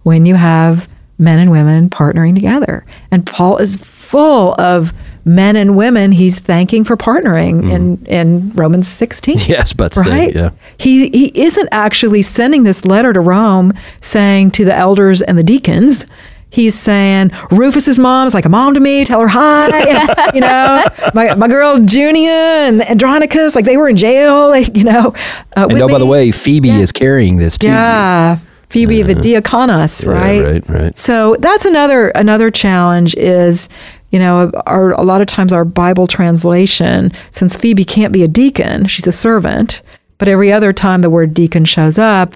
[0.03, 0.87] when you have
[1.17, 2.85] men and women partnering together.
[3.11, 4.93] And Paul is full of
[5.25, 9.35] men and women he's thanking for partnering in, in Romans 16.
[9.35, 9.51] Mm-hmm.
[9.51, 10.35] Yes, but say, Right?
[10.35, 10.49] yeah.
[10.77, 15.43] He he isn't actually sending this letter to Rome saying to the elders and the
[15.43, 16.05] deacons,
[16.51, 19.05] he's saying Rufus's mom is like a mom to me.
[19.05, 19.69] Tell her hi.
[19.69, 22.29] And, you know, my, my girl Junia
[22.67, 24.49] and Andronicus, like they were in jail.
[24.49, 25.13] Like you know.
[25.55, 27.67] Uh, And oh, by the way, Phoebe is carrying this too.
[27.67, 28.39] yeah,
[28.69, 30.43] Phoebe the diakonos, Yeah, right?
[30.43, 30.97] right, right.
[30.97, 33.67] So that's another another challenge is,
[34.11, 38.27] you know, our a lot of times our Bible translation, since Phoebe can't be a
[38.27, 39.81] deacon, she's a servant,
[40.17, 42.35] but every other time the word deacon shows up,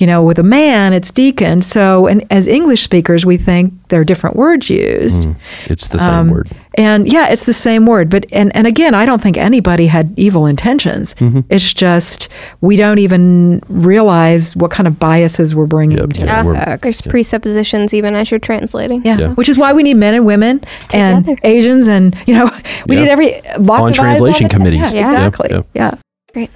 [0.00, 1.62] you know, with a man, it's deacon.
[1.62, 5.28] So, and as English speakers, we think there are different words used.
[5.66, 6.50] It's the same Um, word.
[6.76, 8.08] And yeah, it's the same word.
[8.08, 11.14] But and, and again, I don't think anybody had evil intentions.
[11.14, 11.40] Mm-hmm.
[11.50, 12.28] It's just
[12.60, 16.58] we don't even realize what kind of biases we're bringing Yep, to yeah, the we're-
[16.64, 16.82] text.
[16.82, 19.02] There's presuppositions even as you're translating.
[19.04, 19.18] Yeah.
[19.18, 19.28] Yeah.
[19.34, 20.60] which is why we need men and women
[20.94, 22.46] and Asians and you know
[22.86, 23.02] we Yeah.
[23.02, 24.92] need every lots On translation the committees.
[24.92, 25.10] Yeah, Yeah.
[25.26, 25.48] exactly.
[25.50, 25.62] Yeah.
[25.74, 25.94] Yeah.
[26.32, 26.50] Great.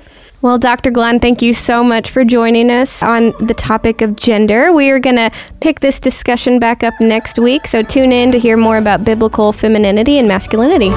[0.45, 0.91] Well, Dr.
[0.91, 4.75] Glahn, thank you so much for joining us on the topic of gender.
[4.75, 5.31] We are going to
[5.63, 9.55] pick this discussion back up next week, so tune in to hear more about biblical
[9.55, 10.91] femininity and masculinity.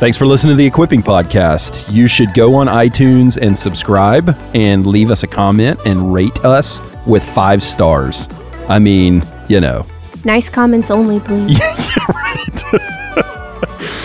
[0.00, 1.88] Thanks for listening to the Equipping Podcast.
[1.92, 6.80] You should go on iTunes and subscribe and leave us a comment and rate us
[7.06, 8.28] with five stars.
[8.68, 9.86] I mean, you know.
[10.24, 11.60] Nice comments only, please.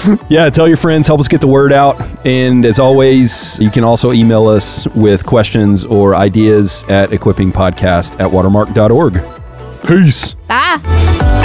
[0.30, 2.00] Yeah, tell your friends, help us get the word out.
[2.26, 8.30] And as always, you can also email us with questions or ideas at equippingpodcast at
[8.30, 9.22] watermark.org.
[9.88, 10.34] Peace.
[10.48, 11.37] Bye.